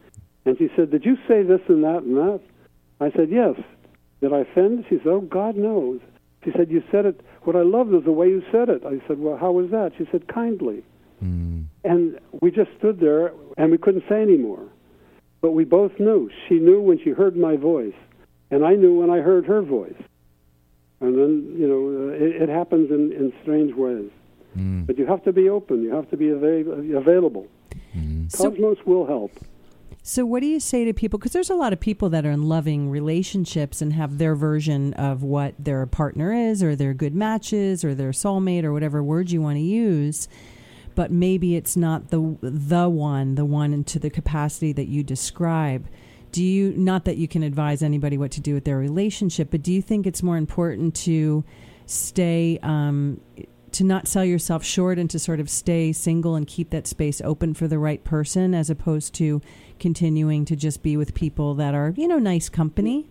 [0.45, 2.41] And she said, Did you say this and that and that?
[2.99, 3.55] I said, Yes.
[4.21, 4.85] Did I offend?
[4.89, 5.99] She said, Oh, God knows.
[6.43, 7.21] She said, You said it.
[7.43, 8.83] What I loved was the way you said it.
[8.85, 9.93] I said, Well, how was that?
[9.97, 10.83] She said, Kindly.
[11.23, 11.65] Mm.
[11.83, 14.67] And we just stood there and we couldn't say anymore.
[15.41, 16.29] But we both knew.
[16.47, 17.93] She knew when she heard my voice,
[18.51, 19.95] and I knew when I heard her voice.
[20.99, 24.11] And then, you know, uh, it, it happens in, in strange ways.
[24.57, 24.85] Mm.
[24.85, 25.81] But you have to be open.
[25.81, 27.47] You have to be ava- available.
[27.95, 28.29] Mm.
[28.29, 29.31] So- Cosmos will help.
[30.01, 31.19] So, what do you say to people?
[31.19, 34.93] Because there's a lot of people that are in loving relationships and have their version
[34.93, 39.29] of what their partner is, or their good matches, or their soulmate, or whatever word
[39.29, 40.27] you want to use.
[40.95, 45.87] But maybe it's not the the one, the one into the capacity that you describe.
[46.31, 49.63] Do you not that you can advise anybody what to do with their relationship, but
[49.63, 51.43] do you think it's more important to
[51.85, 53.19] stay um,
[53.71, 57.21] to not sell yourself short and to sort of stay single and keep that space
[57.21, 59.41] open for the right person as opposed to
[59.79, 63.09] continuing to just be with people that are, you know, nice company?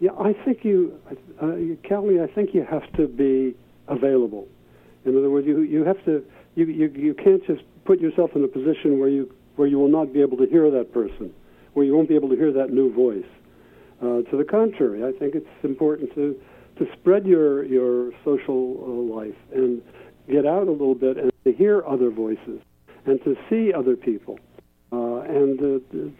[0.00, 0.98] Yeah, I think you,
[1.40, 2.20] uh, Kelly.
[2.20, 3.54] I think you have to be
[3.88, 4.48] available.
[5.04, 6.24] In other words, you you have to
[6.54, 9.88] you, you you can't just put yourself in a position where you where you will
[9.88, 11.32] not be able to hear that person,
[11.74, 13.24] where you won't be able to hear that new voice.
[14.00, 16.38] Uh, to the contrary, I think it's important to
[16.78, 19.82] to spread your your social uh, life and
[20.28, 22.60] get out a little bit and to hear other voices
[23.06, 24.38] and to see other people
[24.92, 25.58] uh, and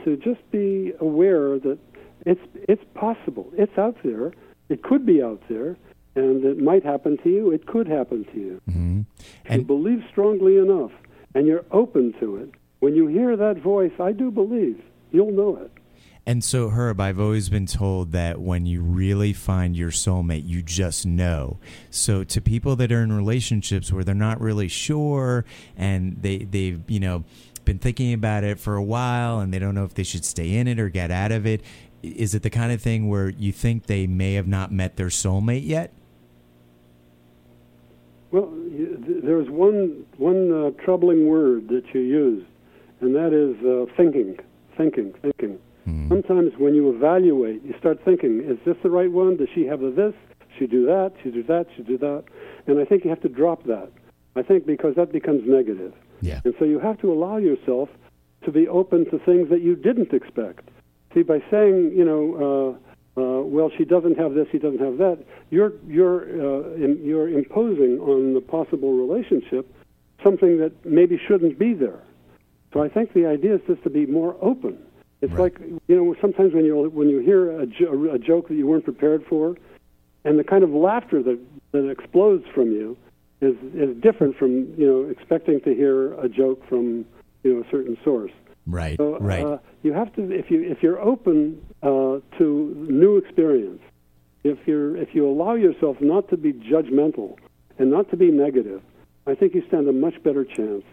[0.04, 1.78] to just be aware that
[2.26, 3.50] it's it's possible.
[3.56, 4.32] It's out there.
[4.68, 5.76] It could be out there,
[6.14, 7.50] and it might happen to you.
[7.50, 8.60] It could happen to you.
[8.70, 10.92] hmm If you And believe strongly enough,
[11.34, 12.50] and you're open to it.
[12.80, 15.70] When you hear that voice, I do believe you'll know it.
[16.26, 20.62] and so, Herb, I've always been told that when you really find your soulmate, you
[20.62, 21.58] just know.
[21.90, 25.44] So, to people that are in relationships where they're not really sure
[25.76, 27.24] and they they've you know
[27.64, 30.54] been thinking about it for a while and they don't know if they should stay
[30.56, 31.62] in it or get out of it,
[32.02, 35.08] is it the kind of thing where you think they may have not met their
[35.08, 35.92] soulmate yet?
[38.34, 38.50] Well,
[39.22, 42.46] there's one one uh, troubling word that you used,
[43.00, 44.36] and that is uh, thinking,
[44.76, 45.60] thinking, thinking.
[45.84, 46.08] Hmm.
[46.08, 49.36] Sometimes when you evaluate, you start thinking, is this the right one?
[49.36, 50.14] Does she have the this?
[50.58, 51.12] She do that?
[51.22, 51.66] She do that?
[51.76, 52.24] She do that?
[52.66, 53.92] And I think you have to drop that.
[54.34, 55.92] I think because that becomes negative.
[56.20, 56.40] Yeah.
[56.44, 57.88] And so you have to allow yourself
[58.44, 60.70] to be open to things that you didn't expect.
[61.14, 64.98] See, by saying, you know, uh, uh, well, she doesn't have this, he doesn't have
[64.98, 69.72] that, you're you're uh, in, you're imposing on the possible relationship
[70.22, 72.00] something that maybe shouldn't be there.
[72.72, 74.78] So I think the idea is just to be more open.
[75.20, 75.52] It's Right.
[75.58, 78.66] like you know sometimes when you when you hear a, jo- a joke that you
[78.66, 79.56] weren't prepared for,
[80.24, 81.38] and the kind of laughter that
[81.72, 82.96] that explodes from you
[83.40, 87.06] is is different from you know expecting to hear a joke from
[87.42, 88.32] you know a certain source.
[88.66, 88.96] Right.
[88.96, 89.44] So right.
[89.44, 93.80] uh, you have to if you if you're open uh, to new experience,
[94.42, 97.36] if you're if you allow yourself not to be judgmental
[97.78, 98.82] and not to be negative,
[99.26, 100.84] I think you stand a much better chance.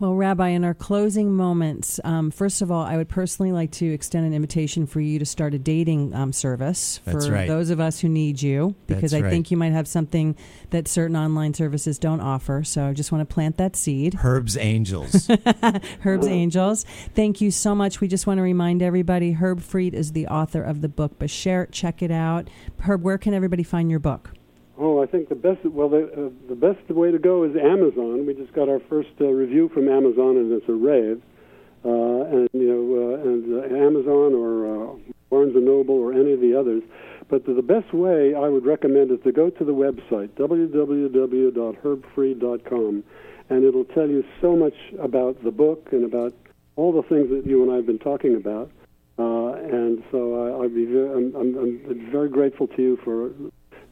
[0.00, 3.86] Well, Rabbi, in our closing moments, um, first of all, I would personally like to
[3.86, 7.46] extend an invitation for you to start a dating um, service for right.
[7.46, 9.30] those of us who need you, because That's I right.
[9.30, 10.36] think you might have something
[10.70, 12.64] that certain online services don't offer.
[12.64, 14.14] So I just want to plant that seed.
[14.14, 15.30] Herb's Angels.
[16.00, 16.84] Herb's Angels.
[17.14, 18.00] Thank you so much.
[18.00, 21.70] We just want to remind everybody Herb Freed is the author of the book Bashert.
[21.70, 22.48] Check it out.
[22.80, 24.32] Herb, where can everybody find your book?
[24.76, 28.26] Oh, I think the best well the uh, the best way to go is Amazon.
[28.26, 31.22] We just got our first uh, review from Amazon, and it's a rave.
[31.84, 34.96] Uh, and you know, uh, and uh, Amazon or uh,
[35.30, 36.82] Barnes and Noble or any of the others.
[37.28, 43.04] But the, the best way I would recommend is to go to the website www.herbfreed.com,
[43.50, 46.34] and it'll tell you so much about the book and about
[46.76, 48.72] all the things that you and I have been talking about.
[49.16, 53.30] Uh, and so I, I'd be very, I'm, I'm, I'm very grateful to you for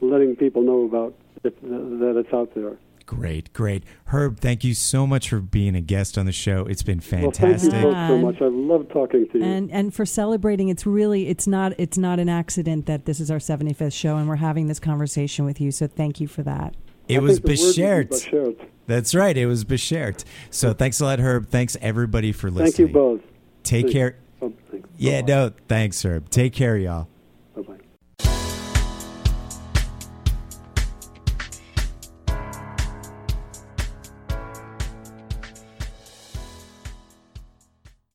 [0.02, 2.76] letting people know about it, uh, that it's out there.
[3.06, 3.84] great, great.
[4.06, 6.64] Herb, thank you so much for being a guest on the show.
[6.66, 7.72] It's been Well, thank fantastic.
[7.74, 8.40] you both so much.
[8.40, 9.44] I love talking to you.
[9.44, 13.30] And and for celebrating, it's really it's not it's not an accident that this is
[13.30, 15.70] our 75th show and we're having this conversation with you.
[15.72, 16.74] So thank you for that.
[17.08, 18.16] it I was think the word would be
[18.60, 18.68] Beshert.
[18.86, 19.36] That's right.
[19.36, 20.24] It was Beshert.
[20.50, 21.48] So thanks a lot, Herb.
[21.48, 22.72] Thanks everybody for listening.
[22.72, 23.20] Thank you both.
[23.62, 23.92] Take Thanks.
[23.92, 24.16] care.
[24.40, 24.52] Oh.
[24.96, 25.32] Yeah, Bye-bye.
[25.34, 26.30] no, thanks, Herb.
[26.30, 27.08] Take care, y'all.